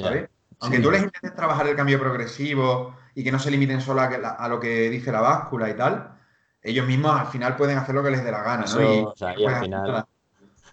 ¿sabes? 0.00 0.30
Aunque 0.60 0.78
tú 0.78 0.90
les 0.90 1.02
intentes 1.02 1.36
trabajar 1.36 1.68
el 1.68 1.76
cambio 1.76 2.00
progresivo 2.00 2.96
y 3.14 3.22
que 3.22 3.30
no 3.30 3.38
se 3.38 3.50
limiten 3.50 3.82
solo 3.82 4.00
a, 4.00 4.48
lo 4.48 4.58
que 4.60 4.88
dice 4.88 5.12
la 5.12 5.20
báscula 5.20 5.68
y 5.68 5.74
tal, 5.74 6.16
ellos 6.62 6.86
mismos 6.86 7.20
al 7.20 7.26
final 7.26 7.54
pueden 7.54 7.76
hacer 7.76 7.94
lo 7.94 8.02
que 8.02 8.12
les 8.12 8.24
dé 8.24 8.32
la 8.32 8.42
gana, 8.42 8.64
¿no? 8.64 10.08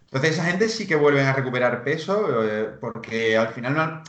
Entonces 0.05 0.31
esa 0.31 0.45
gente 0.45 0.69
sí 0.69 0.87
que 0.87 0.95
vuelven 0.95 1.25
a 1.25 1.33
recuperar 1.33 1.83
peso 1.83 2.41
eh, 2.41 2.69
porque 2.79 3.37
al 3.37 3.49
final 3.49 3.73
no 3.73 3.81
han, 3.81 4.03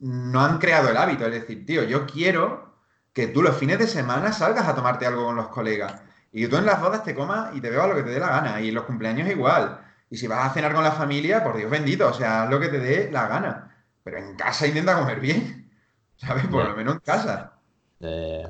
no 0.00 0.40
han 0.40 0.58
creado 0.58 0.88
el 0.88 0.96
hábito. 0.96 1.26
Es 1.26 1.32
decir, 1.32 1.64
tío, 1.64 1.84
yo 1.84 2.06
quiero 2.06 2.74
que 3.12 3.28
tú 3.28 3.40
los 3.40 3.56
fines 3.56 3.78
de 3.78 3.86
semana 3.86 4.32
salgas 4.32 4.66
a 4.66 4.74
tomarte 4.74 5.06
algo 5.06 5.26
con 5.26 5.36
los 5.36 5.46
colegas 5.46 6.09
y 6.32 6.42
que 6.42 6.48
tú 6.48 6.56
en 6.56 6.66
las 6.66 6.80
bodas 6.80 7.02
te 7.02 7.14
comas 7.14 7.54
y 7.54 7.60
te 7.60 7.70
bebas 7.70 7.88
lo 7.88 7.96
que 7.96 8.02
te 8.02 8.10
dé 8.10 8.20
la 8.20 8.28
gana 8.28 8.60
y 8.60 8.68
en 8.68 8.74
los 8.74 8.84
cumpleaños 8.84 9.28
igual. 9.28 9.80
Y 10.10 10.16
si 10.16 10.26
vas 10.26 10.50
a 10.50 10.54
cenar 10.54 10.74
con 10.74 10.84
la 10.84 10.92
familia, 10.92 11.42
por 11.42 11.56
Dios 11.56 11.70
bendito, 11.70 12.08
o 12.08 12.12
sea, 12.12 12.44
haz 12.44 12.50
lo 12.50 12.60
que 12.60 12.68
te 12.68 12.78
dé 12.78 13.10
la 13.10 13.28
gana. 13.28 13.76
Pero 14.02 14.18
en 14.18 14.36
casa 14.36 14.66
intenta 14.66 14.98
comer 14.98 15.20
bien, 15.20 15.70
¿sabes? 16.16 16.46
Por 16.46 16.68
lo 16.68 16.76
menos 16.76 16.94
en 16.94 17.00
casa. 17.00 17.52
Eh, 18.00 18.48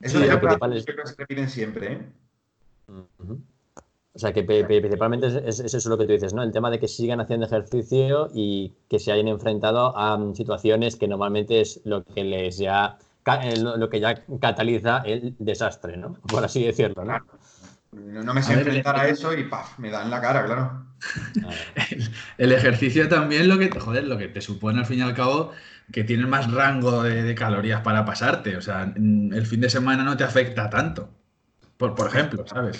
Eso 0.00 0.20
ya 0.24 0.40
que 0.40 0.80
se 0.80 1.14
repiten 1.16 1.48
siempre, 1.48 1.92
¿eh? 1.92 2.12
O 4.14 4.18
sea, 4.18 4.32
que 4.32 4.42
principalmente 4.42 5.28
es, 5.48 5.60
eso 5.60 5.88
lo 5.88 5.96
que 5.96 6.04
tú 6.04 6.12
dices, 6.12 6.34
¿no? 6.34 6.42
El 6.42 6.50
tema 6.50 6.70
de 6.70 6.80
que 6.80 6.88
sigan 6.88 7.20
haciendo 7.20 7.46
ejercicio 7.46 8.30
y 8.34 8.74
que 8.88 8.98
se 8.98 9.12
hayan 9.12 9.28
enfrentado 9.28 9.96
a 9.96 10.18
situaciones 10.34 10.96
que 10.96 11.06
normalmente 11.06 11.60
es 11.60 11.80
lo 11.84 12.04
que 12.04 12.24
les 12.24 12.58
ya 12.58 12.98
lo 13.56 13.88
que 13.90 14.00
ya 14.00 14.14
cataliza 14.40 14.98
el 15.04 15.34
desastre, 15.38 15.96
¿no? 15.96 16.14
Por 16.14 16.44
así 16.44 16.64
decirlo, 16.64 17.04
¿no? 17.04 17.24
No 17.92 18.34
me 18.34 18.42
sé 18.42 18.52
enfrentar 18.52 18.96
a 18.96 19.08
eso 19.08 19.32
y 19.32 19.44
¡paf! 19.44 19.78
me 19.78 19.90
da 19.90 20.02
en 20.02 20.10
la 20.10 20.20
cara, 20.20 20.44
claro. 20.44 20.84
El, 22.38 22.52
ejercicio 22.52 23.08
también 23.08 23.48
lo 23.48 23.58
que, 23.58 23.70
joder, 23.70 24.04
lo 24.04 24.18
que 24.18 24.28
te 24.28 24.40
supone 24.40 24.80
al 24.80 24.86
fin 24.86 24.98
y 24.98 25.02
al 25.02 25.14
cabo 25.14 25.52
que 25.92 26.04
tienes 26.04 26.28
más 26.28 26.50
rango 26.52 27.02
de, 27.02 27.34
calorías 27.34 27.80
para 27.80 28.04
pasarte. 28.04 28.56
O 28.56 28.60
sea, 28.60 28.92
el 28.94 29.46
fin 29.46 29.60
de 29.60 29.70
semana 29.70 30.04
no 30.04 30.16
te 30.16 30.24
afecta 30.24 30.68
tanto. 30.68 31.10
Por, 31.76 31.94
por 31.94 32.08
ejemplo, 32.08 32.44
¿sabes? 32.46 32.78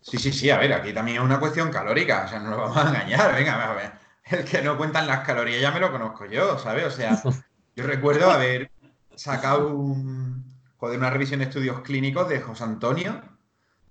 Sí, 0.00 0.18
sí, 0.18 0.32
sí. 0.32 0.50
A 0.50 0.58
ver, 0.58 0.72
aquí 0.72 0.92
también 0.92 1.18
es 1.18 1.24
una 1.24 1.40
cuestión 1.40 1.70
calórica. 1.70 2.24
O 2.26 2.28
sea, 2.28 2.38
no 2.38 2.50
lo 2.50 2.58
vamos 2.58 2.76
a 2.76 2.88
engañar. 2.88 3.34
Venga, 3.34 3.70
a 3.70 3.74
ver. 3.74 3.92
El 4.24 4.44
que 4.44 4.62
no 4.62 4.76
cuentan 4.76 5.06
las 5.06 5.20
calorías 5.20 5.60
ya 5.60 5.70
me 5.70 5.80
lo 5.80 5.90
conozco 5.90 6.26
yo, 6.26 6.58
¿sabes? 6.58 6.84
O 6.84 6.90
sea, 6.90 7.20
yo 7.76 7.86
recuerdo 7.86 8.30
haber 8.30 8.70
sacado 9.16 9.68
un, 9.68 10.44
joder, 10.76 10.98
una 10.98 11.10
revisión 11.10 11.40
de 11.40 11.46
estudios 11.46 11.80
clínicos 11.80 12.28
de 12.28 12.40
José 12.40 12.64
Antonio 12.64 13.22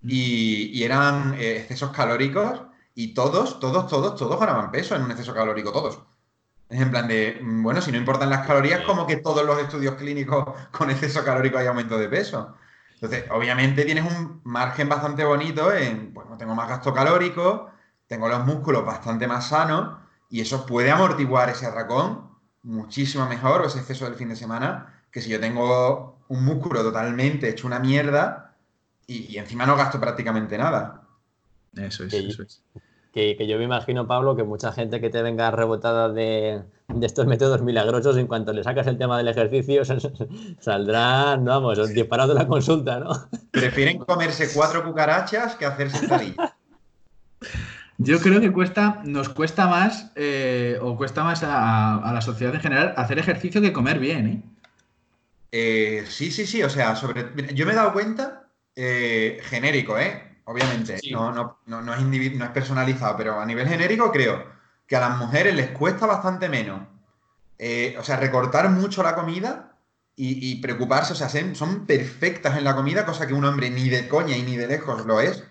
y, 0.02 0.84
eran 0.84 1.34
eh, 1.36 1.58
excesos 1.58 1.92
calóricos 1.92 2.62
y 2.94 3.14
todos, 3.14 3.60
todos, 3.60 3.88
todos, 3.88 4.16
todos 4.16 4.40
ganaban 4.40 4.72
peso 4.72 4.96
en 4.96 5.04
un 5.04 5.12
exceso 5.12 5.34
calórico, 5.34 5.72
todos. 5.72 6.02
Es 6.70 6.82
en 6.82 6.92
plan 6.92 7.08
de, 7.08 7.40
mm, 7.42 7.64
bueno, 7.64 7.82
si 7.82 7.92
no 7.92 7.98
importan 7.98 8.30
las 8.30 8.46
calorías, 8.48 8.82
como 8.82 9.06
que 9.06 9.18
todos 9.18 9.46
los 9.46 9.60
estudios 9.60 9.96
clínicos 9.96 10.46
con 10.72 10.90
exceso 10.90 11.24
calórico 11.24 11.58
hay 11.58 11.68
aumento 11.68 11.98
de 11.98 12.08
peso. 12.08 12.56
Entonces, 12.94 13.26
obviamente 13.32 13.84
tienes 13.84 14.06
un 14.06 14.42
margen 14.46 14.88
bastante 14.88 15.26
bonito 15.26 15.74
en, 15.74 16.14
bueno, 16.14 16.38
tengo 16.38 16.56
más 16.56 16.70
gasto 16.70 16.94
calórico, 16.94 17.72
tengo 18.08 18.30
los 18.30 18.46
músculos 18.46 18.86
bastante 18.86 19.28
más 19.28 19.50
sanos 19.50 19.98
y 20.30 20.42
eso 20.42 20.66
puede 20.66 20.92
amortiguar 20.92 21.50
ese 21.50 21.66
atracón 21.66 22.36
muchísimo 22.66 23.28
mejor, 23.28 23.62
o 23.62 23.68
ese 23.68 23.80
exceso 23.80 24.06
del 24.06 24.16
fin 24.16 24.30
de 24.30 24.36
semana, 24.36 24.95
que 25.16 25.22
si 25.22 25.30
yo 25.30 25.40
tengo 25.40 26.18
un 26.28 26.44
músculo 26.44 26.84
totalmente 26.84 27.48
hecho 27.48 27.68
una 27.68 27.80
mierda 27.80 28.52
y, 29.08 29.38
encima 29.38 29.66
no 29.66 29.78
gasto 29.78 29.98
prácticamente 29.98 30.58
nada. 30.58 31.04
Eso 31.74 32.04
es, 32.04 32.14
eso 32.14 32.44
es. 32.44 32.62
Que, 33.14 33.48
yo 33.48 33.58
me 33.58 33.64
imagino, 33.64 34.08
Pablo, 34.08 34.36
que 34.36 34.44
mucha 34.44 34.74
gente 34.74 35.00
que 35.00 35.10
te 35.10 35.22
venga 35.22 35.50
rebotada 35.52 36.10
de, 36.10 36.64
estos 37.02 37.28
métodos 37.28 37.62
milagrosos, 37.62 38.18
en 38.18 38.28
cuanto 38.28 38.52
le 38.52 38.66
sacas 38.66 38.88
el 38.88 38.98
tema 38.98 39.18
del 39.18 39.30
ejercicio, 39.30 39.84
saldrán, 40.60 41.46
vamos, 41.46 41.94
disparados 41.94 42.36
de 42.36 42.42
la 42.42 42.48
consulta, 42.50 43.00
¿no? 43.00 43.12
Prefieren 43.52 44.00
comerse 44.00 44.52
cuatro 44.54 44.84
cucarachas 44.84 45.56
que 45.56 45.66
hacerse 45.66 46.00
sentadillas. 46.00 46.56
Yo 47.98 48.20
creo 48.20 48.42
que 48.42 48.52
cuesta, 48.52 49.02
nos 49.06 49.30
cuesta 49.30 49.68
más, 49.68 50.12
eh, 50.18 50.78
o 50.82 50.98
cuesta 50.98 51.24
más 51.24 51.42
a, 51.42 52.12
la 52.14 52.20
sociedad 52.20 52.54
en 52.54 52.60
general, 52.60 52.94
hacer 52.98 53.18
ejercicio 53.18 53.62
que 53.62 53.72
comer 53.72 54.00
bien, 54.00 54.28
¿eh? 54.28 54.55
Eh 55.58 56.06
sí, 56.10 56.32
sí, 56.32 56.46
sí. 56.46 56.64
O 56.64 56.70
sea, 56.70 56.96
sobre. 56.96 57.32
Yo 57.54 57.66
me 57.66 57.72
he 57.72 57.76
dado 57.76 57.94
cuenta, 57.94 58.50
eh, 58.76 59.40
genérico, 59.44 59.98
¿eh? 59.98 60.42
Obviamente, 60.46 61.00
no, 61.12 61.32
no, 61.32 61.60
no, 61.66 61.94
es 61.94 62.02
no 62.02 62.46
es 62.46 62.52
personalizado, 62.52 63.18
pero 63.18 63.40
a 63.40 63.46
nivel 63.46 63.68
genérico 63.68 64.12
creo 64.12 64.46
que 64.86 64.96
a 64.96 65.00
las 65.00 65.18
mujeres 65.18 65.56
les 65.56 65.72
cuesta 65.72 66.06
bastante 66.06 66.50
menos. 66.50 66.82
o 67.98 68.04
sea, 68.04 68.18
recortar 68.18 68.70
mucho 68.70 69.02
la 69.02 69.16
comida 69.16 69.76
y, 70.16 70.56
preocuparse, 70.62 71.14
o 71.14 71.16
sea, 71.16 71.30
son 71.30 71.86
perfectas 71.86 72.58
en 72.58 72.64
la 72.64 72.76
comida, 72.76 73.06
cosa 73.06 73.28
que 73.28 73.34
un 73.34 73.46
hombre 73.46 73.70
ni 73.70 73.90
de 73.90 74.08
coña 74.08 74.38
y 74.38 74.44
ni 74.44 74.56
de 74.56 74.68
lejos 74.68 75.06
lo 75.06 75.20
es. 75.20 75.44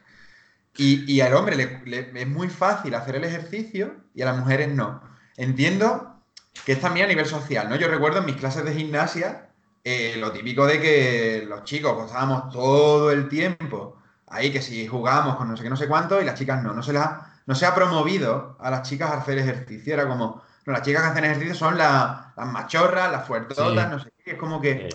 Y, 0.77 1.21
al 1.21 1.35
hombre 1.35 1.57
le, 1.57 2.11
es 2.21 2.29
muy 2.29 2.49
fácil 2.49 2.95
hacer 2.95 3.17
el 3.17 3.25
ejercicio 3.25 3.97
y 4.15 4.23
a 4.23 4.27
las 4.27 4.39
mujeres 4.39 4.69
no. 4.69 5.03
Entiendo 5.37 6.21
que 6.65 6.73
es 6.73 6.81
también 6.81 7.07
a 7.07 7.09
nivel 7.09 7.27
social, 7.27 7.69
¿no? 7.69 7.77
Yo 7.77 7.89
recuerdo 7.89 8.19
en 8.19 8.27
mis 8.27 8.37
clases 8.37 8.65
de 8.65 8.75
gimnasia 8.75 9.51
eh, 9.85 10.17
lo 10.19 10.33
típico 10.33 10.67
de 10.67 10.81
que 10.81 11.45
los 11.47 11.63
chicos 11.65 12.07
estábamos 12.07 12.51
todo 12.51 13.13
el 13.13 13.29
tiempo 13.29 13.99
ahí 14.35 14.51
que 14.51 14.61
si 14.61 14.87
jugábamos 14.87 15.37
con 15.37 15.49
no 15.49 15.57
sé 15.57 15.63
qué, 15.63 15.71
no 15.71 15.77
sé 15.77 15.89
cuánto 15.89 16.21
y 16.21 16.25
las 16.25 16.39
chicas 16.39 16.63
no. 16.63 16.75
No 16.75 16.83
se, 16.83 16.93
la, 16.93 17.41
no 17.47 17.55
se 17.55 17.67
ha 17.67 17.75
promovido 17.75 18.57
a 18.61 18.71
las 18.71 18.89
chicas 18.89 19.11
a 19.11 19.19
hacer 19.19 19.39
ejercicio. 19.39 19.95
Era 19.95 20.09
como, 20.09 20.43
no, 20.67 20.73
las 20.73 20.83
chicas 20.83 21.03
que 21.03 21.09
hacen 21.09 21.25
ejercicio 21.25 21.55
son 21.55 21.79
las 21.79 22.35
machorras, 22.37 23.13
las 23.13 23.27
fuertotas, 23.27 23.91
no 23.91 23.99
sé 23.99 24.13
qué. 24.25 24.33
Es 24.33 24.39
como 24.39 24.61
que, 24.61 24.89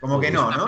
como 0.00 0.20
que 0.20 0.30
no, 0.30 0.50
¿no? 0.50 0.66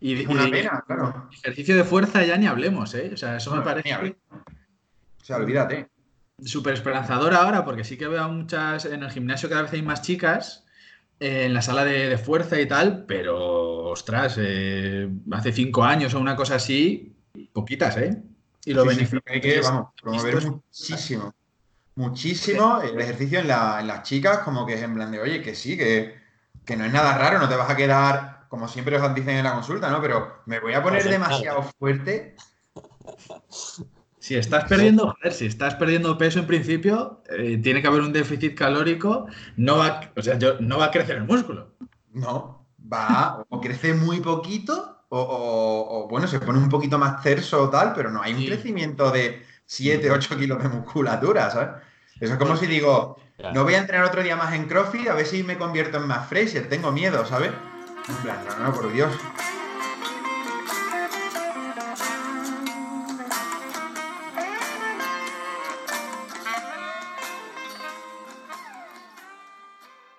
Y, 0.00 0.24
una 0.26 0.48
pena, 0.48 0.82
claro. 0.86 1.28
Ejercicio 1.30 1.76
de 1.76 1.84
fuerza 1.84 2.24
ya 2.24 2.38
ni 2.38 2.46
hablemos, 2.46 2.94
¿eh? 2.94 3.10
O 3.12 3.16
sea, 3.18 3.36
eso 3.36 3.54
me 3.54 3.60
parece. 3.60 3.94
O 3.94 5.24
sea, 5.24 5.36
olvídate. 5.36 5.88
Súper 6.42 6.72
esperanzador 6.72 7.34
ahora, 7.34 7.66
porque 7.66 7.84
sí 7.84 7.98
que 7.98 8.08
veo 8.08 8.26
muchas. 8.30 8.86
En 8.86 9.02
el 9.02 9.10
gimnasio 9.10 9.50
cada 9.50 9.62
vez 9.62 9.72
hay 9.74 9.82
más 9.82 10.00
chicas 10.00 10.64
en 11.20 11.54
la 11.54 11.62
sala 11.62 11.84
de, 11.84 12.16
fuerza 12.18 12.58
y 12.60 12.66
tal, 12.66 13.04
pero 13.06 13.84
ostras, 13.90 14.36
eh, 14.38 15.08
hace 15.30 15.52
cinco 15.52 15.84
años 15.84 16.14
o 16.14 16.20
una 16.20 16.34
cosa 16.34 16.56
así, 16.56 17.14
poquitas, 17.52 17.96
¿eh? 17.98 18.22
Y 18.64 18.74
lo 18.74 18.90
sí, 18.90 19.06
hay 19.26 19.40
que, 19.40 19.60
vamos, 19.60 19.88
promover 20.00 20.42
muchísimo. 20.46 21.34
Muchísimo 21.94 22.80
el 22.80 22.98
ejercicio 23.00 23.40
en, 23.40 23.48
las 23.48 24.02
chicas, 24.02 24.38
como 24.38 24.66
que 24.66 24.74
es 24.74 24.82
en 24.82 24.94
plan 24.94 25.10
de, 25.10 25.20
oye, 25.20 25.42
que 25.42 25.54
sí, 25.54 25.76
que, 25.76 26.18
que 26.64 26.76
no 26.76 26.84
es 26.84 26.92
nada 26.92 27.16
raro, 27.16 27.38
no 27.38 27.48
te 27.48 27.56
vas 27.56 27.70
a 27.70 27.76
quedar 27.76 28.40
como 28.50 28.66
siempre 28.66 28.96
os 28.96 29.14
dicen 29.14 29.36
en 29.36 29.44
la 29.44 29.54
consulta, 29.54 29.88
¿no? 29.90 30.02
Pero 30.02 30.42
me 30.46 30.58
voy 30.58 30.74
a 30.74 30.82
poner 30.82 31.04
demasiado 31.04 31.62
fuerte. 31.78 32.34
Si 34.20 34.36
estás 34.36 34.64
perdiendo, 34.64 35.14
joder, 35.14 35.32
si 35.32 35.46
estás 35.46 35.74
perdiendo 35.76 36.18
peso 36.18 36.38
en 36.38 36.46
principio, 36.46 37.22
eh, 37.30 37.58
tiene 37.62 37.80
que 37.80 37.88
haber 37.88 38.02
un 38.02 38.12
déficit 38.12 38.54
calórico, 38.54 39.26
no 39.56 39.78
va, 39.78 40.12
o 40.14 40.22
sea, 40.22 40.38
no 40.60 40.78
va 40.78 40.86
a 40.86 40.90
crecer 40.90 41.16
el 41.16 41.24
músculo. 41.24 41.74
No, 42.12 42.66
va, 42.80 43.42
o 43.48 43.60
crece 43.62 43.94
muy 43.94 44.20
poquito, 44.20 45.06
o, 45.08 46.06
bueno, 46.08 46.26
se 46.26 46.38
pone 46.38 46.58
un 46.58 46.68
poquito 46.68 46.98
más 46.98 47.22
terso 47.22 47.62
o 47.62 47.70
tal, 47.70 47.94
pero 47.94 48.10
no 48.10 48.22
hay 48.22 48.34
un 48.34 48.44
crecimiento 48.44 49.10
de 49.10 49.42
7, 49.64 50.10
8 50.10 50.36
kilos 50.36 50.62
de 50.62 50.68
musculatura, 50.68 51.50
¿sabes? 51.50 51.70
Eso 52.20 52.34
es 52.34 52.38
como 52.38 52.56
si 52.58 52.66
digo, 52.66 53.16
no 53.54 53.64
voy 53.64 53.72
a 53.74 53.78
entrenar 53.78 54.04
otro 54.04 54.22
día 54.22 54.36
más 54.36 54.52
en 54.52 54.66
CrossFit, 54.66 55.08
a 55.08 55.14
ver 55.14 55.26
si 55.26 55.42
me 55.42 55.56
convierto 55.56 55.96
en 55.96 56.06
más 56.06 56.28
Fraser, 56.28 56.68
tengo 56.68 56.92
miedo, 56.92 57.24
¿sabes? 57.24 57.52
En 58.06 58.16
plan, 58.16 58.38
no, 58.46 58.64
no, 58.64 58.74
por 58.74 58.92
Dios. 58.92 59.10